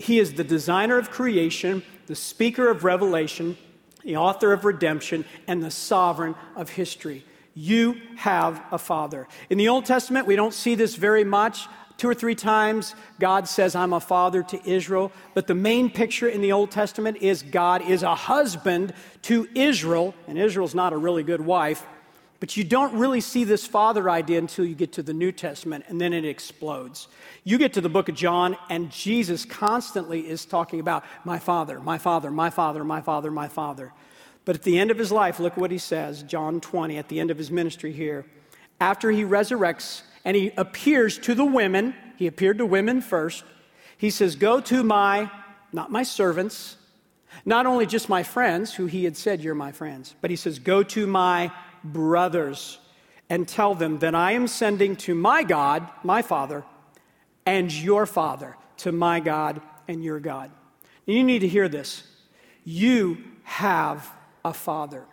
He 0.00 0.18
is 0.18 0.32
the 0.32 0.44
designer 0.44 0.96
of 0.96 1.10
creation, 1.10 1.82
the 2.06 2.14
speaker 2.14 2.70
of 2.70 2.84
revelation, 2.84 3.58
the 4.02 4.16
author 4.16 4.54
of 4.54 4.64
redemption, 4.64 5.26
and 5.46 5.62
the 5.62 5.70
sovereign 5.70 6.34
of 6.56 6.70
history. 6.70 7.22
You 7.52 8.00
have 8.16 8.64
a 8.72 8.78
father. 8.78 9.28
In 9.50 9.58
the 9.58 9.68
Old 9.68 9.84
Testament, 9.84 10.26
we 10.26 10.36
don't 10.36 10.54
see 10.54 10.74
this 10.74 10.94
very 10.94 11.22
much. 11.22 11.68
Two 11.98 12.08
or 12.08 12.14
three 12.14 12.34
times, 12.34 12.94
God 13.18 13.46
says, 13.46 13.74
I'm 13.74 13.92
a 13.92 14.00
father 14.00 14.42
to 14.42 14.68
Israel. 14.68 15.12
But 15.34 15.46
the 15.46 15.54
main 15.54 15.90
picture 15.90 16.28
in 16.28 16.40
the 16.40 16.52
Old 16.52 16.70
Testament 16.70 17.18
is 17.18 17.42
God 17.42 17.82
is 17.82 18.02
a 18.02 18.14
husband 18.14 18.94
to 19.22 19.46
Israel, 19.54 20.14
and 20.26 20.38
Israel's 20.38 20.74
not 20.74 20.94
a 20.94 20.96
really 20.96 21.24
good 21.24 21.42
wife. 21.42 21.84
But 22.40 22.56
you 22.56 22.64
don't 22.64 22.94
really 22.94 23.20
see 23.20 23.44
this 23.44 23.66
father 23.66 24.08
idea 24.08 24.38
until 24.38 24.64
you 24.64 24.74
get 24.74 24.92
to 24.94 25.02
the 25.02 25.12
New 25.12 25.30
Testament, 25.30 25.84
and 25.88 26.00
then 26.00 26.14
it 26.14 26.24
explodes. 26.24 27.06
You 27.44 27.58
get 27.58 27.74
to 27.74 27.82
the 27.82 27.90
book 27.90 28.08
of 28.08 28.14
John, 28.14 28.56
and 28.70 28.90
Jesus 28.90 29.44
constantly 29.44 30.26
is 30.26 30.46
talking 30.46 30.80
about 30.80 31.04
my 31.24 31.38
father, 31.38 31.78
my 31.80 31.98
father, 31.98 32.30
my 32.30 32.48
father, 32.48 32.82
my 32.82 33.02
father, 33.02 33.30
my 33.30 33.46
father. 33.46 33.92
But 34.46 34.56
at 34.56 34.62
the 34.62 34.78
end 34.78 34.90
of 34.90 34.96
his 34.96 35.12
life, 35.12 35.38
look 35.38 35.58
what 35.58 35.70
he 35.70 35.76
says, 35.76 36.22
John 36.22 36.60
20, 36.60 36.96
at 36.96 37.08
the 37.08 37.20
end 37.20 37.30
of 37.30 37.36
his 37.36 37.50
ministry 37.50 37.92
here. 37.92 38.24
After 38.80 39.10
he 39.10 39.22
resurrects 39.22 40.00
and 40.24 40.34
he 40.34 40.50
appears 40.56 41.18
to 41.18 41.34
the 41.34 41.44
women, 41.44 41.94
he 42.16 42.26
appeared 42.26 42.56
to 42.58 42.66
women 42.66 43.02
first. 43.02 43.44
He 43.98 44.08
says, 44.08 44.34
Go 44.34 44.62
to 44.62 44.82
my, 44.82 45.30
not 45.74 45.92
my 45.92 46.02
servants, 46.02 46.76
not 47.44 47.66
only 47.66 47.84
just 47.84 48.08
my 48.08 48.22
friends, 48.22 48.74
who 48.74 48.86
he 48.86 49.04
had 49.04 49.18
said, 49.18 49.42
You're 49.42 49.54
my 49.54 49.72
friends, 49.72 50.14
but 50.22 50.30
he 50.30 50.36
says, 50.36 50.58
Go 50.58 50.82
to 50.84 51.06
my 51.06 51.52
brothers 51.84 52.78
and 53.28 53.46
tell 53.46 53.74
them 53.74 53.98
that 54.00 54.14
I 54.14 54.32
am 54.32 54.46
sending 54.46 54.96
to 54.96 55.14
my 55.14 55.42
God, 55.42 55.88
my 56.02 56.22
Father, 56.22 56.64
and 57.46 57.72
your 57.72 58.06
Father, 58.06 58.56
to 58.78 58.92
my 58.92 59.20
God 59.20 59.60
and 59.86 60.02
your 60.02 60.20
God. 60.20 60.50
You 61.06 61.22
need 61.24 61.40
to 61.40 61.48
hear 61.48 61.68
this. 61.68 62.04
You 62.64 63.18
have 63.44 64.10
a 64.44 64.52
Father. 64.52 65.04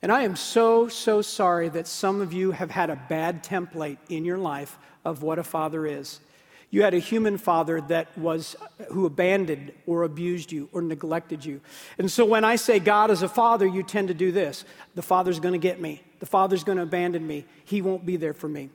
And 0.00 0.12
I 0.12 0.22
am 0.22 0.36
so, 0.36 0.88
so 0.88 1.22
sorry 1.22 1.68
that 1.70 1.88
some 1.88 2.20
of 2.20 2.32
you 2.32 2.52
have 2.52 2.70
had 2.70 2.90
a 2.90 3.02
bad 3.08 3.42
template 3.42 3.98
in 4.08 4.24
your 4.24 4.38
life 4.38 4.78
of 5.04 5.22
what 5.22 5.38
a 5.38 5.44
father 5.44 5.86
is. 5.86 6.20
You 6.70 6.82
had 6.82 6.92
a 6.92 6.98
human 6.98 7.38
father 7.38 7.80
that 7.82 8.16
was 8.18 8.56
uh, 8.60 8.84
who 8.92 9.06
abandoned 9.06 9.72
or 9.86 10.02
abused 10.02 10.52
you 10.52 10.68
or 10.72 10.82
neglected 10.82 11.44
you. 11.44 11.60
And 11.96 12.10
so 12.10 12.26
when 12.26 12.44
I 12.44 12.56
say 12.56 12.78
God 12.78 13.10
is 13.10 13.22
a 13.22 13.28
father, 13.28 13.66
you 13.66 13.82
tend 13.82 14.08
to 14.08 14.14
do 14.14 14.32
this. 14.32 14.64
The 14.94 15.02
father's 15.02 15.40
to 15.54 15.58
get 15.58 15.80
me. 15.80 16.02
The 16.20 16.26
father's 16.26 16.64
to 16.78 16.82
abandon 16.82 17.26
me. 17.26 17.46
He 17.64 17.80
won't 17.80 18.04
be 18.04 18.16
there 18.16 18.34
for 18.34 18.48
me. 18.48 18.68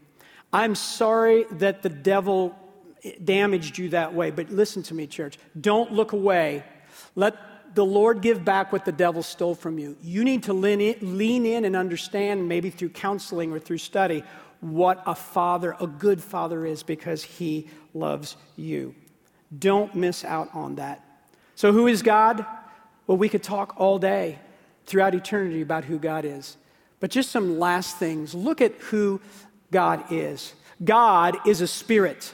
I'm 0.51 0.75
sorry 0.75 1.45
that 1.51 1.83
the 1.83 1.89
devil 1.89 2.55
eh, 3.03 3.13
damaged 3.23 3.77
you 3.77 3.89
that 3.89 4.13
way, 4.13 4.31
but 4.31 4.49
listen 4.49 4.81
to 4.83 4.93
me, 4.93 5.07
church. 5.07 5.37
Don't 5.59 5.91
look 5.91 6.13
away. 6.13 6.63
Let 7.15 7.35
the 7.75 7.85
Lord 7.85 8.21
give 8.21 8.45
back 8.45 8.71
what 8.71 8.85
the 8.85 8.91
devil 8.91 9.23
stole 9.23 9.55
from 9.55 9.79
you. 9.79 9.97
You 10.01 10.23
need 10.23 10.43
to 10.43 10.53
lean 10.53 10.79
in, 10.79 11.17
lean 11.17 11.45
in 11.45 11.65
and 11.65 11.75
understand, 11.75 12.47
maybe 12.47 12.69
through 12.69 12.89
counseling 12.89 13.51
or 13.51 13.59
through 13.59 13.79
study, 13.79 14.23
what 14.63 15.03
a 15.05 15.15
father, 15.15 15.75
a 15.79 15.87
good 15.87 16.23
father 16.23 16.65
is 16.65 16.83
because 16.83 17.23
he 17.23 17.67
loves 17.93 18.37
you. 18.55 18.95
Don't 19.57 19.93
miss 19.93 20.23
out 20.23 20.49
on 20.53 20.75
that. 20.75 21.03
So, 21.55 21.71
who 21.71 21.87
is 21.87 22.01
God? 22.01 22.45
Well, 23.05 23.17
we 23.17 23.29
could 23.29 23.43
talk 23.43 23.75
all 23.77 23.99
day 23.99 24.39
throughout 24.85 25.13
eternity 25.13 25.61
about 25.61 25.85
who 25.85 25.99
God 25.99 26.25
is. 26.25 26.57
But 26.99 27.11
just 27.11 27.31
some 27.31 27.59
last 27.59 27.97
things. 27.97 28.33
Look 28.33 28.61
at 28.61 28.73
who 28.75 29.19
God 29.71 30.11
is. 30.11 30.53
God 30.83 31.37
is 31.45 31.61
a 31.61 31.67
spirit. 31.67 32.33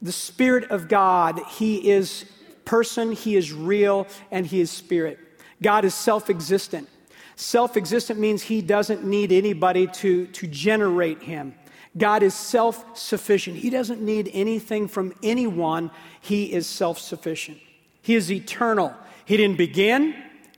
The 0.00 0.12
spirit 0.12 0.70
of 0.70 0.88
God, 0.88 1.40
he 1.58 1.90
is 1.90 2.24
person, 2.64 3.12
he 3.12 3.36
is 3.36 3.52
real, 3.52 4.06
and 4.30 4.46
he 4.46 4.60
is 4.60 4.70
spirit. 4.70 5.18
God 5.62 5.84
is 5.84 5.94
self 5.94 6.30
existent. 6.30 6.88
Self 7.36 7.76
existent 7.76 8.18
means 8.18 8.42
he 8.42 8.62
doesn't 8.62 9.04
need 9.04 9.30
anybody 9.30 9.86
to, 9.88 10.26
to 10.28 10.46
generate 10.46 11.22
him. 11.22 11.54
God 11.96 12.22
is 12.22 12.34
self 12.34 12.96
sufficient. 12.98 13.58
He 13.58 13.70
doesn't 13.70 14.00
need 14.00 14.30
anything 14.32 14.88
from 14.88 15.14
anyone. 15.22 15.90
He 16.20 16.52
is 16.52 16.66
self 16.66 16.98
sufficient. 16.98 17.58
He 18.02 18.14
is 18.14 18.32
eternal. 18.32 18.94
He 19.26 19.36
didn't 19.36 19.58
begin 19.58 20.14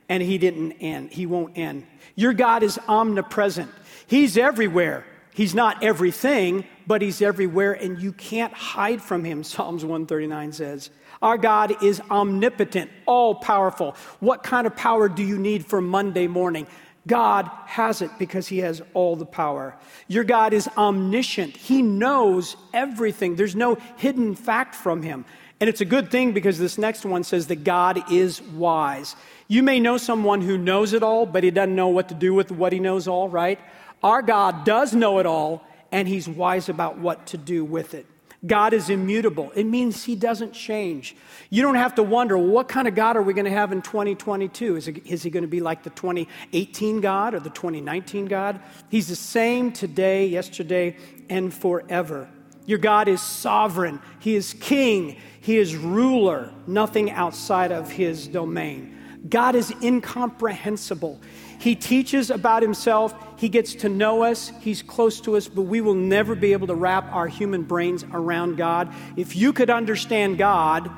and 0.09 0.23
he 0.23 0.39
didn't 0.39 0.73
end. 0.73 1.11
He 1.11 1.27
won't 1.27 1.59
end. 1.59 1.87
Your 2.15 2.33
God 2.33 2.63
is 2.63 2.79
omnipresent. 2.89 3.71
He's 4.07 4.39
everywhere. 4.39 5.05
He's 5.39 5.55
not 5.55 5.85
everything, 5.85 6.65
but 6.89 7.01
He's 7.01 7.23
everywhere 7.23 7.73
and 7.75 8.01
you 8.01 8.13
can't 8.13 8.53
hide 8.53 9.01
from 9.01 9.23
Him, 9.23 9.45
Psalms 9.45 9.85
139 9.85 10.53
says. 10.53 10.91
Our 11.21 11.39
God 11.39 11.83
is 11.83 12.01
omnipotent, 12.11 12.91
all 13.07 13.35
powerful. 13.35 13.97
What 14.21 14.43
kind 14.43 14.67
of 14.67 14.77
power 14.77 15.09
do 15.09 15.23
you 15.23 15.39
need 15.39 15.67
for 15.67 15.81
Monday 15.81 16.27
morning? 16.27 16.67
God 17.07 17.51
has 17.67 18.03
it 18.03 18.11
because 18.19 18.47
He 18.47 18.59
has 18.59 18.83
all 18.95 19.17
the 19.17 19.27
power. 19.27 19.77
Your 20.07 20.25
God 20.25 20.53
is 20.53 20.69
omniscient. 20.77 21.57
He 21.57 21.83
knows 21.83 22.57
everything. 22.73 23.37
There's 23.37 23.57
no 23.57 23.79
hidden 23.97 24.35
fact 24.35 24.75
from 24.75 25.03
Him. 25.03 25.25
And 25.61 25.69
it's 25.69 25.81
a 25.81 25.87
good 25.87 26.11
thing 26.11 26.33
because 26.33 26.59
this 26.59 26.79
next 26.79 27.05
one 27.05 27.25
says 27.25 27.49
that 27.49 27.65
God 27.65 28.13
is 28.13 28.41
wise. 28.43 29.17
You 29.49 29.63
may 29.63 29.81
know 29.81 29.97
someone 29.97 30.41
who 30.41 30.57
knows 30.57 30.93
it 30.93 31.03
all, 31.03 31.27
but 31.27 31.43
he 31.43 31.51
doesn't 31.51 31.75
know 31.75 31.89
what 31.89 32.11
to 32.11 32.15
do 32.15 32.33
with 32.33 32.53
what 32.53 32.73
he 32.73 32.79
knows 32.79 33.09
all, 33.09 33.29
right? 33.29 33.59
Our 34.03 34.23
God 34.23 34.65
does 34.65 34.95
know 34.95 35.19
it 35.19 35.27
all, 35.27 35.65
and 35.91 36.07
he's 36.07 36.29
wise 36.29 36.69
about 36.69 36.99
what 36.99 37.27
to 37.29 37.39
do 37.39 37.65
with 37.65 37.95
it. 37.95 38.07
God 38.47 38.73
is 38.73 38.89
immutable. 38.89 39.51
It 39.57 39.65
means 39.65 40.05
he 40.05 40.15
doesn't 40.15 40.53
change. 40.53 41.17
You 41.51 41.63
don't 41.63 41.75
have 41.75 41.97
to 41.97 42.05
wonder, 42.05 42.39
what 42.39 42.69
kind 42.69 42.87
of 42.87 42.95
God 42.95 43.17
are 43.17 43.23
we 43.23 43.35
going 43.35 43.47
to 43.47 43.51
have 43.51 43.73
in 43.73 43.83
2022? 43.83 44.77
Is, 44.77 44.89
it, 44.89 45.07
is 45.07 45.23
he 45.25 45.31
going 45.31 45.43
to 45.43 45.49
be 45.49 45.61
like 45.61 45.83
the 45.83 45.91
2018 45.91 47.01
God 47.01 47.35
or 47.35 47.41
the 47.41 47.51
2019 47.51 48.27
God? 48.27 48.61
He's 48.91 49.09
the 49.09 49.17
same 49.17 49.73
today, 49.73 50.27
yesterday, 50.27 50.97
and 51.29 51.53
forever. 51.53 52.29
Your 52.65 52.79
God 52.79 53.09
is 53.09 53.21
sovereign. 53.21 54.01
He 54.21 54.37
is 54.37 54.55
king. 54.61 55.17
He 55.41 55.57
is 55.57 55.75
ruler. 55.75 56.53
Nothing 56.67 57.11
outside 57.11 57.73
of 57.73 57.91
his 57.91 58.29
domain. 58.29 58.95
God 59.29 59.57
is 59.57 59.75
incomprehensible. 59.83 61.21
He 61.59 61.75
teaches 61.75 62.31
about 62.31 62.63
himself, 62.63 63.15
he 63.37 63.49
gets 63.49 63.75
to 63.77 63.89
know 63.89 64.23
us, 64.23 64.53
he's 64.61 64.81
close 64.81 65.21
to 65.23 65.37
us, 65.37 65.49
but 65.49 65.63
we 65.63 65.81
will 65.81 65.95
never 65.95 66.35
be 66.35 66.53
able 66.53 66.69
to 66.69 66.75
wrap 66.75 67.13
our 67.13 67.27
human 67.27 67.63
brains 67.65 68.05
around 68.13 68.57
God. 68.57 68.93
If 69.17 69.35
you 69.35 69.53
could 69.53 69.69
understand 69.69 70.39
God, 70.39 70.91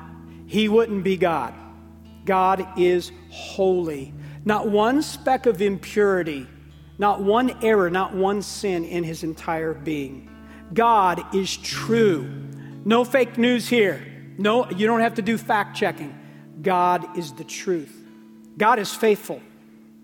he 0.45 0.69
wouldn't 0.69 1.03
be 1.03 1.17
God. 1.17 1.53
God 2.25 2.67
is 2.77 3.11
holy. 3.29 4.13
Not 4.45 4.67
one 4.67 5.01
speck 5.01 5.45
of 5.45 5.61
impurity, 5.61 6.47
not 6.97 7.21
one 7.21 7.63
error, 7.63 7.89
not 7.89 8.13
one 8.13 8.41
sin 8.41 8.85
in 8.85 9.03
his 9.03 9.23
entire 9.23 9.73
being. 9.73 10.29
God 10.73 11.35
is 11.35 11.57
true. 11.57 12.29
No 12.85 13.03
fake 13.03 13.37
news 13.37 13.67
here. 13.67 14.05
No, 14.37 14.69
you 14.69 14.87
don't 14.87 15.01
have 15.01 15.15
to 15.15 15.21
do 15.21 15.37
fact 15.37 15.75
checking. 15.75 16.17
God 16.61 17.17
is 17.17 17.33
the 17.33 17.43
truth. 17.43 17.95
God 18.57 18.79
is 18.79 18.93
faithful. 18.93 19.41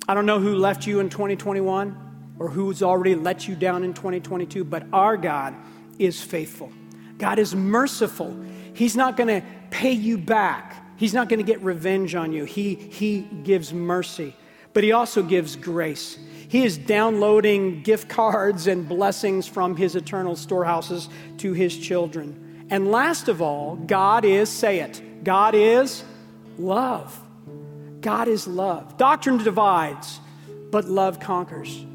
I 0.07 0.13
don't 0.13 0.25
know 0.25 0.39
who 0.39 0.55
left 0.55 0.87
you 0.87 0.99
in 0.99 1.09
2021 1.09 2.35
or 2.39 2.49
who's 2.49 2.81
already 2.81 3.15
let 3.15 3.47
you 3.47 3.55
down 3.55 3.83
in 3.83 3.93
2022, 3.93 4.63
but 4.63 4.85
our 4.93 5.17
God 5.17 5.53
is 5.99 6.21
faithful. 6.21 6.71
God 7.17 7.39
is 7.39 7.55
merciful. 7.55 8.35
He's 8.73 8.95
not 8.95 9.17
going 9.17 9.41
to 9.41 9.45
pay 9.69 9.91
you 9.91 10.17
back. 10.17 10.85
He's 10.97 11.13
not 11.13 11.29
going 11.29 11.39
to 11.39 11.45
get 11.45 11.61
revenge 11.61 12.15
on 12.15 12.31
you. 12.31 12.45
He, 12.45 12.75
he 12.75 13.21
gives 13.21 13.73
mercy, 13.73 14.35
but 14.73 14.83
He 14.83 14.91
also 14.91 15.23
gives 15.23 15.55
grace. 15.55 16.17
He 16.47 16.63
is 16.63 16.77
downloading 16.77 17.83
gift 17.83 18.07
cards 18.09 18.67
and 18.67 18.87
blessings 18.87 19.47
from 19.47 19.75
His 19.75 19.95
eternal 19.95 20.35
storehouses 20.35 21.09
to 21.39 21.53
His 21.53 21.77
children. 21.77 22.67
And 22.69 22.91
last 22.91 23.27
of 23.27 23.41
all, 23.41 23.75
God 23.75 24.25
is, 24.25 24.49
say 24.49 24.79
it, 24.79 25.23
God 25.23 25.55
is 25.55 26.03
love. 26.57 27.19
God 28.01 28.27
is 28.27 28.47
love. 28.47 28.97
Doctrine 28.97 29.43
divides, 29.43 30.19
but 30.71 30.85
love 30.85 31.19
conquers. 31.19 31.85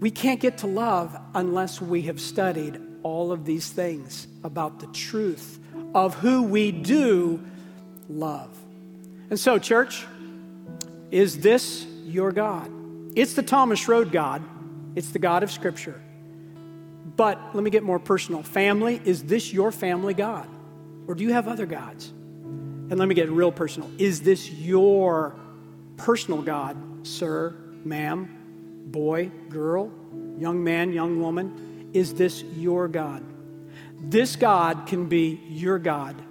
We 0.00 0.10
can't 0.10 0.40
get 0.40 0.58
to 0.58 0.66
love 0.66 1.16
unless 1.34 1.80
we 1.80 2.02
have 2.02 2.20
studied 2.20 2.80
all 3.02 3.32
of 3.32 3.44
these 3.44 3.70
things 3.70 4.26
about 4.44 4.80
the 4.80 4.86
truth 4.88 5.58
of 5.94 6.14
who 6.14 6.42
we 6.42 6.72
do 6.72 7.42
love. 8.08 8.50
And 9.30 9.38
so, 9.38 9.58
church, 9.58 10.04
is 11.10 11.40
this 11.40 11.86
your 12.04 12.32
God? 12.32 12.70
It's 13.16 13.34
the 13.34 13.42
Thomas 13.42 13.88
Road 13.88 14.12
God, 14.12 14.42
it's 14.94 15.10
the 15.10 15.18
God 15.18 15.42
of 15.42 15.50
Scripture. 15.50 16.00
But 17.16 17.54
let 17.54 17.64
me 17.64 17.70
get 17.70 17.82
more 17.82 17.98
personal. 17.98 18.42
Family, 18.42 19.00
is 19.04 19.24
this 19.24 19.52
your 19.52 19.72
family 19.72 20.12
God? 20.12 20.48
Or 21.06 21.14
do 21.14 21.24
you 21.24 21.32
have 21.32 21.48
other 21.48 21.64
gods? 21.64 22.12
And 22.88 22.98
let 22.98 23.08
me 23.08 23.14
get 23.14 23.28
real 23.30 23.50
personal. 23.50 23.90
Is 23.98 24.22
this 24.22 24.50
your 24.50 25.34
personal 25.96 26.40
God, 26.40 26.76
sir, 27.06 27.54
ma'am, 27.84 28.84
boy, 28.86 29.30
girl, 29.48 29.90
young 30.38 30.62
man, 30.62 30.92
young 30.92 31.20
woman? 31.20 31.90
Is 31.92 32.14
this 32.14 32.42
your 32.42 32.86
God? 32.86 33.24
This 33.98 34.36
God 34.36 34.86
can 34.86 35.06
be 35.06 35.40
your 35.48 35.78
God 35.80 36.22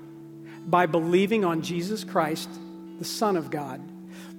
by 0.66 0.86
believing 0.86 1.44
on 1.44 1.62
Jesus 1.62 2.04
Christ, 2.04 2.50
the 3.00 3.06
Son 3.06 3.36
of 3.36 3.52
God, 3.52 3.82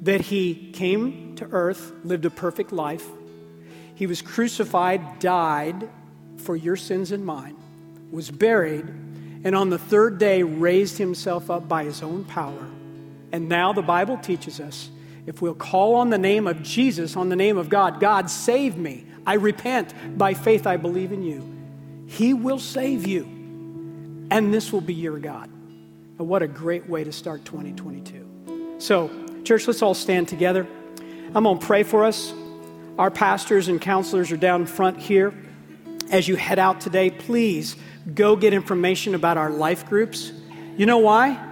that 0.03 0.23
He 0.23 0.73
came 0.73 1.37
to 1.37 1.47
earth, 1.51 1.93
lived 2.03 2.25
a 2.25 2.31
perfect 2.31 2.73
life, 2.73 3.07
He 3.95 4.07
was 4.07 4.23
crucified, 4.23 5.19
died 5.19 5.89
for 6.39 6.57
your 6.57 6.77
sins 6.77 7.13
and 7.13 7.25
mine, 7.25 7.57
was 8.11 8.31
buried 8.31 8.87
and 9.45 9.55
on 9.55 9.71
the 9.71 9.79
third 9.79 10.19
day 10.19 10.43
raised 10.43 10.99
himself 10.99 11.51
up 11.51 11.69
by 11.69 11.85
his 11.85 12.03
own 12.03 12.25
power. 12.25 12.67
And 13.33 13.49
now 13.49 13.73
the 13.73 13.83
Bible 13.83 14.17
teaches 14.19 14.61
us 14.61 14.91
if 15.27 15.43
we'll 15.43 15.55
call 15.55 15.97
on 15.97 16.11
the 16.11 16.19
name 16.19 16.47
of 16.47 16.63
Jesus, 16.63 17.17
on 17.17 17.29
the 17.29 17.37
name 17.37 17.59
of 17.59 17.69
God, 17.69 18.01
God, 18.01 18.31
save 18.31 18.77
me. 18.77 19.05
I 19.27 19.35
repent. 19.35 19.93
By 20.17 20.35
faith, 20.35 20.67
I 20.67 20.77
believe 20.77 21.11
in 21.11 21.23
you. 21.23 21.53
He 22.07 22.33
will 22.33 22.61
save 22.61 23.07
you. 23.07 23.25
And 24.31 24.55
this 24.55 24.73
will 24.73 24.81
be 24.81 24.95
your 24.95 25.19
God. 25.19 25.51
And 26.19 26.29
what 26.29 26.43
a 26.43 26.49
great 26.49 26.89
way 26.89 27.03
to 27.03 27.13
start 27.13 27.45
2022. 27.45 28.77
So, 28.79 29.11
church, 29.43 29.67
let's 29.67 29.83
all 29.83 29.95
stand 29.95 30.29
together. 30.29 30.67
I'm 31.35 31.43
going 31.43 31.59
to 31.59 31.67
pray 31.67 31.83
for 31.83 32.05
us. 32.05 32.33
Our 32.99 33.11
pastors 33.11 33.69
and 33.69 33.81
counselors 33.81 34.31
are 34.31 34.37
down 34.37 34.67
front 34.67 34.99
here. 34.99 35.35
As 36.11 36.29
you 36.29 36.37
head 36.37 36.61
out 36.61 36.81
today, 36.81 37.11
please 37.11 37.75
go 38.15 38.37
get 38.37 38.55
information 38.55 39.15
about 39.15 39.37
our 39.37 39.51
life 39.51 39.87
groups. 39.87 40.33
You 40.77 40.87
know 40.87 40.99
why? 40.99 41.43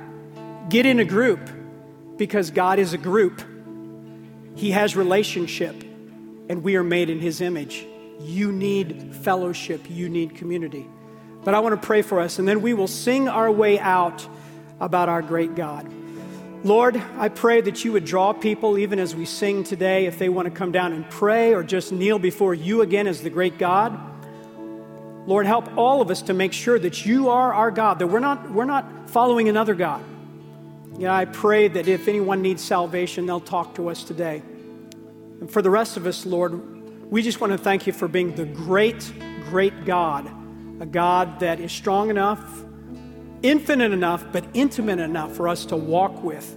Get 0.68 0.86
in 0.86 1.00
a 1.00 1.04
group 1.04 1.50
because 2.16 2.50
God 2.50 2.78
is 2.78 2.92
a 2.92 2.98
group. 2.98 3.42
He 4.54 4.70
has 4.70 4.94
relationship, 4.94 5.74
and 6.48 6.62
we 6.62 6.76
are 6.76 6.84
made 6.84 7.10
in 7.10 7.18
His 7.18 7.40
image. 7.40 7.86
You 8.20 8.52
need 8.52 9.14
fellowship, 9.16 9.82
you 9.90 10.08
need 10.08 10.36
community. 10.36 10.86
But 11.42 11.54
I 11.54 11.60
want 11.60 11.80
to 11.80 11.86
pray 11.86 12.02
for 12.02 12.20
us, 12.20 12.38
and 12.38 12.46
then 12.46 12.62
we 12.62 12.72
will 12.72 12.88
sing 12.88 13.28
our 13.28 13.50
way 13.50 13.78
out 13.78 14.26
about 14.80 15.08
our 15.08 15.22
great 15.22 15.54
God. 15.54 15.90
Lord, 16.62 16.96
I 17.18 17.28
pray 17.28 17.60
that 17.60 17.84
you 17.84 17.92
would 17.92 18.06
draw 18.06 18.32
people, 18.32 18.78
even 18.78 18.98
as 18.98 19.14
we 19.14 19.26
sing 19.26 19.64
today, 19.64 20.06
if 20.06 20.18
they 20.18 20.30
want 20.30 20.46
to 20.46 20.50
come 20.50 20.72
down 20.72 20.94
and 20.94 21.08
pray 21.10 21.52
or 21.52 21.62
just 21.62 21.92
kneel 21.92 22.18
before 22.18 22.54
you 22.54 22.80
again 22.80 23.06
as 23.06 23.20
the 23.20 23.28
great 23.28 23.58
God. 23.58 23.98
Lord, 25.26 25.46
help 25.46 25.76
all 25.76 26.02
of 26.02 26.10
us 26.10 26.22
to 26.22 26.34
make 26.34 26.52
sure 26.52 26.78
that 26.78 27.06
you 27.06 27.30
are 27.30 27.52
our 27.54 27.70
God, 27.70 27.98
that 27.98 28.06
we're 28.06 28.20
not, 28.20 28.50
we're 28.50 28.66
not 28.66 29.08
following 29.08 29.48
another 29.48 29.74
God. 29.74 30.04
Yeah, 30.98 31.14
I 31.14 31.24
pray 31.24 31.68
that 31.68 31.88
if 31.88 32.08
anyone 32.08 32.42
needs 32.42 32.62
salvation, 32.62 33.26
they'll 33.26 33.40
talk 33.40 33.74
to 33.76 33.88
us 33.88 34.04
today. 34.04 34.42
And 35.40 35.50
for 35.50 35.62
the 35.62 35.70
rest 35.70 35.96
of 35.96 36.06
us, 36.06 36.24
Lord, 36.24 37.10
we 37.10 37.22
just 37.22 37.40
want 37.40 37.52
to 37.52 37.58
thank 37.58 37.86
you 37.86 37.92
for 37.92 38.06
being 38.06 38.34
the 38.34 38.44
great, 38.44 39.12
great 39.48 39.84
God, 39.84 40.26
a 40.80 40.86
God 40.86 41.40
that 41.40 41.58
is 41.58 41.72
strong 41.72 42.10
enough, 42.10 42.64
infinite 43.42 43.92
enough, 43.92 44.24
but 44.30 44.44
intimate 44.54 45.00
enough 45.00 45.34
for 45.34 45.48
us 45.48 45.64
to 45.66 45.76
walk 45.76 46.22
with 46.22 46.48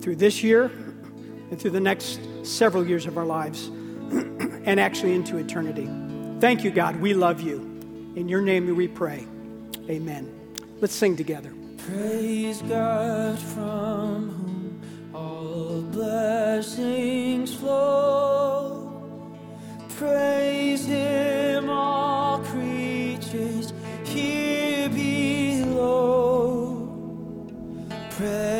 through 0.00 0.16
this 0.16 0.42
year 0.42 0.64
and 0.64 1.60
through 1.60 1.70
the 1.70 1.80
next 1.80 2.20
several 2.42 2.86
years 2.86 3.06
of 3.06 3.18
our 3.18 3.26
lives 3.26 3.68
and 4.10 4.80
actually 4.80 5.14
into 5.14 5.36
eternity. 5.36 5.88
Thank 6.40 6.64
you, 6.64 6.70
God. 6.70 6.96
We 6.96 7.14
love 7.14 7.40
you. 7.40 7.69
In 8.16 8.28
your 8.28 8.42
name 8.42 8.74
we 8.76 8.88
pray. 8.88 9.24
Amen. 9.88 10.28
Let's 10.80 10.94
sing 10.94 11.16
together. 11.16 11.52
Praise 11.78 12.60
God 12.62 13.38
from 13.38 14.30
whom 14.30 14.80
all 15.14 15.80
blessings 15.82 17.54
flow. 17.54 18.90
Praise 19.96 20.86
Him, 20.86 21.70
all 21.70 22.40
creatures 22.40 23.72
here 24.04 24.88
below. 24.88 26.88
Praise 28.10 28.59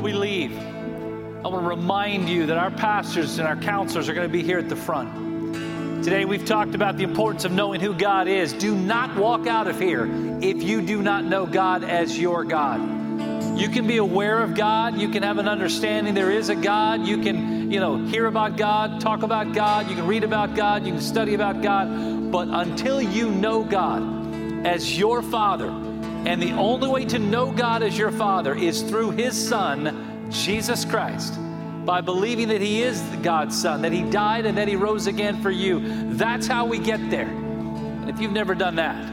we 0.00 0.12
leave, 0.12 0.56
I 0.58 1.48
want 1.48 1.64
to 1.64 1.68
remind 1.68 2.28
you 2.28 2.46
that 2.46 2.56
our 2.56 2.70
pastors 2.70 3.38
and 3.38 3.46
our 3.46 3.56
counselors 3.56 4.08
are 4.08 4.14
going 4.14 4.28
to 4.28 4.32
be 4.32 4.42
here 4.42 4.58
at 4.58 4.68
the 4.68 4.76
front. 4.76 6.04
Today, 6.04 6.24
we've 6.24 6.46
talked 6.46 6.74
about 6.74 6.96
the 6.96 7.04
importance 7.04 7.44
of 7.44 7.52
knowing 7.52 7.80
who 7.80 7.92
God 7.92 8.26
is. 8.26 8.52
Do 8.54 8.74
not 8.74 9.16
walk 9.16 9.46
out 9.46 9.68
of 9.68 9.78
here 9.78 10.08
if 10.40 10.62
you 10.62 10.80
do 10.80 11.02
not 11.02 11.24
know 11.24 11.44
God 11.44 11.84
as 11.84 12.18
your 12.18 12.44
God. 12.44 12.80
You 13.58 13.68
can 13.68 13.86
be 13.86 13.98
aware 13.98 14.42
of 14.42 14.54
God. 14.54 14.98
You 14.98 15.10
can 15.10 15.22
have 15.22 15.36
an 15.36 15.48
understanding 15.48 16.14
there 16.14 16.30
is 16.30 16.48
a 16.48 16.54
God. 16.54 17.06
You 17.06 17.18
can, 17.18 17.70
you 17.70 17.80
know, 17.80 17.98
hear 17.98 18.26
about 18.26 18.56
God, 18.56 19.00
talk 19.00 19.22
about 19.22 19.52
God. 19.52 19.90
You 19.90 19.96
can 19.96 20.06
read 20.06 20.24
about 20.24 20.54
God. 20.54 20.86
You 20.86 20.92
can 20.92 21.02
study 21.02 21.34
about 21.34 21.60
God. 21.60 22.32
But 22.32 22.48
until 22.48 23.02
you 23.02 23.30
know 23.30 23.62
God 23.62 24.66
as 24.66 24.98
your 24.98 25.20
Father, 25.20 25.70
and 26.26 26.40
the 26.40 26.52
only 26.52 26.88
way 26.88 27.04
to 27.06 27.18
know 27.18 27.50
God 27.50 27.82
as 27.82 27.96
your 27.96 28.10
Father 28.10 28.54
is 28.54 28.82
through 28.82 29.12
His 29.12 29.36
Son, 29.36 30.28
Jesus 30.30 30.84
Christ, 30.84 31.34
by 31.86 32.02
believing 32.02 32.48
that 32.48 32.60
He 32.60 32.82
is 32.82 33.00
God's 33.22 33.60
Son, 33.60 33.80
that 33.82 33.92
He 33.92 34.02
died 34.02 34.44
and 34.44 34.56
that 34.58 34.68
He 34.68 34.76
rose 34.76 35.06
again 35.06 35.40
for 35.40 35.50
you. 35.50 35.80
That's 36.14 36.46
how 36.46 36.66
we 36.66 36.78
get 36.78 37.10
there. 37.10 37.28
And 37.28 38.10
if 38.10 38.20
you've 38.20 38.32
never 38.32 38.54
done 38.54 38.76
that, 38.76 39.12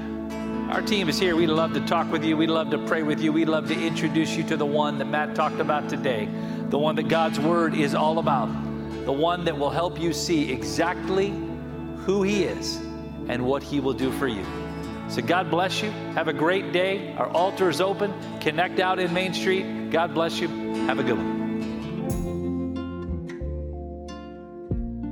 our 0.69 0.81
team 0.81 1.07
is 1.07 1.17
here. 1.17 1.37
We'd 1.37 1.47
love 1.47 1.73
to 1.75 1.85
talk 1.87 2.11
with 2.11 2.25
you. 2.25 2.35
We'd 2.35 2.49
love 2.49 2.71
to 2.71 2.77
pray 2.77 3.01
with 3.01 3.21
you. 3.21 3.31
We'd 3.31 3.47
love 3.47 3.69
to 3.69 3.73
introduce 3.73 4.35
you 4.35 4.43
to 4.43 4.57
the 4.57 4.65
one 4.65 4.97
that 4.97 5.05
Matt 5.05 5.33
talked 5.33 5.61
about 5.61 5.87
today, 5.87 6.27
the 6.69 6.77
one 6.77 6.95
that 6.97 7.07
God's 7.07 7.39
Word 7.39 7.73
is 7.73 7.95
all 7.95 8.19
about, 8.19 8.47
the 9.05 9.13
one 9.13 9.45
that 9.45 9.57
will 9.57 9.69
help 9.69 9.97
you 9.97 10.11
see 10.11 10.51
exactly 10.51 11.29
who 11.99 12.21
He 12.23 12.43
is 12.43 12.75
and 13.29 13.45
what 13.45 13.63
He 13.63 13.79
will 13.79 13.93
do 13.93 14.11
for 14.11 14.27
you. 14.27 14.45
So, 15.09 15.21
God 15.21 15.49
bless 15.49 15.81
you. 15.81 15.89
Have 16.15 16.27
a 16.27 16.33
great 16.33 16.71
day. 16.71 17.13
Our 17.15 17.29
altar 17.29 17.69
is 17.69 17.81
open. 17.81 18.13
Connect 18.39 18.79
out 18.79 18.99
in 18.99 19.13
Main 19.13 19.33
Street. 19.33 19.89
God 19.89 20.13
bless 20.13 20.39
you. 20.39 20.47
Have 20.85 20.99
a 20.99 21.03
good 21.03 21.17
one. 21.17 21.37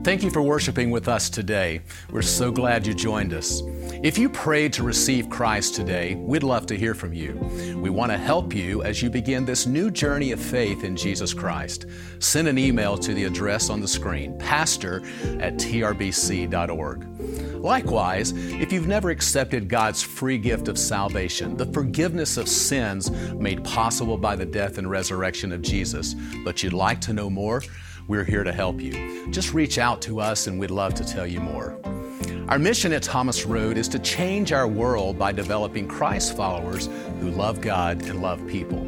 Thank 0.05 0.21
you 0.21 0.29
for 0.29 0.43
worshiping 0.43 0.91
with 0.91 1.07
us 1.07 1.31
today. 1.31 1.81
We're 2.11 2.21
so 2.21 2.51
glad 2.51 2.85
you 2.85 2.93
joined 2.93 3.33
us. 3.33 3.63
If 4.05 4.19
you 4.19 4.29
prayed 4.29 4.71
to 4.73 4.83
receive 4.83 5.31
Christ 5.31 5.73
today, 5.73 6.13
we'd 6.13 6.43
love 6.43 6.67
to 6.67 6.77
hear 6.77 6.93
from 6.93 7.11
you. 7.11 7.33
We 7.75 7.89
want 7.89 8.11
to 8.11 8.19
help 8.19 8.53
you 8.53 8.83
as 8.83 9.01
you 9.01 9.09
begin 9.09 9.45
this 9.45 9.65
new 9.65 9.89
journey 9.89 10.31
of 10.31 10.39
faith 10.39 10.83
in 10.83 10.95
Jesus 10.95 11.33
Christ. 11.33 11.87
Send 12.19 12.47
an 12.47 12.59
email 12.59 12.99
to 12.99 13.15
the 13.15 13.23
address 13.23 13.71
on 13.71 13.81
the 13.81 13.87
screen, 13.87 14.37
pastor 14.37 14.97
at 15.39 15.55
trbc.org. 15.55 17.03
Likewise, 17.55 18.33
if 18.35 18.71
you've 18.71 18.85
never 18.85 19.09
accepted 19.09 19.67
God's 19.67 20.03
free 20.03 20.37
gift 20.37 20.67
of 20.67 20.77
salvation, 20.77 21.57
the 21.57 21.65
forgiveness 21.73 22.37
of 22.37 22.47
sins 22.47 23.09
made 23.33 23.63
possible 23.63 24.19
by 24.19 24.35
the 24.35 24.45
death 24.45 24.77
and 24.77 24.87
resurrection 24.87 25.51
of 25.51 25.63
Jesus, 25.63 26.13
but 26.43 26.61
you'd 26.61 26.73
like 26.73 27.01
to 27.01 27.11
know 27.11 27.27
more, 27.27 27.63
we're 28.07 28.23
here 28.23 28.43
to 28.43 28.53
help 28.53 28.79
you. 28.79 29.31
Just 29.31 29.55
reach 29.55 29.79
out 29.79 29.99
to 30.03 30.19
us 30.19 30.45
and 30.45 30.59
we'd 30.59 30.69
love 30.69 30.93
to 30.93 31.03
tell 31.03 31.25
you 31.25 31.39
more. 31.39 31.81
Our 32.47 32.59
mission 32.59 32.93
at 32.93 33.01
Thomas 33.01 33.43
Road 33.43 33.75
is 33.75 33.87
to 33.87 33.97
change 33.97 34.51
our 34.51 34.67
world 34.67 35.17
by 35.17 35.31
developing 35.31 35.87
Christ 35.87 36.37
followers 36.37 36.87
who 37.19 37.31
love 37.31 37.59
God 37.59 38.03
and 38.03 38.21
love 38.21 38.45
people. 38.47 38.85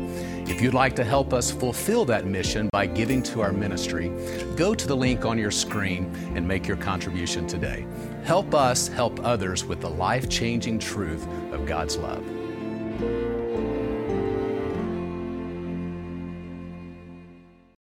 If 0.47 0.61
you'd 0.61 0.75
like 0.75 0.95
to 0.97 1.03
help 1.03 1.33
us 1.33 1.49
fulfill 1.49 2.05
that 2.05 2.27
mission 2.27 2.69
by 2.71 2.85
giving 2.85 3.23
to 3.23 3.41
our 3.41 3.51
ministry, 3.51 4.09
go 4.55 4.75
to 4.75 4.87
the 4.87 4.95
link 4.95 5.25
on 5.25 5.39
your 5.39 5.49
screen 5.49 6.13
and 6.35 6.47
make 6.47 6.67
your 6.67 6.77
contribution 6.77 7.47
today. 7.47 7.87
Help 8.23 8.53
us 8.53 8.89
help 8.89 9.19
others 9.25 9.65
with 9.65 9.81
the 9.81 9.89
life 9.89 10.29
changing 10.29 10.77
truth 10.77 11.27
of 11.51 11.65
God's 11.65 11.97
love. 11.97 12.23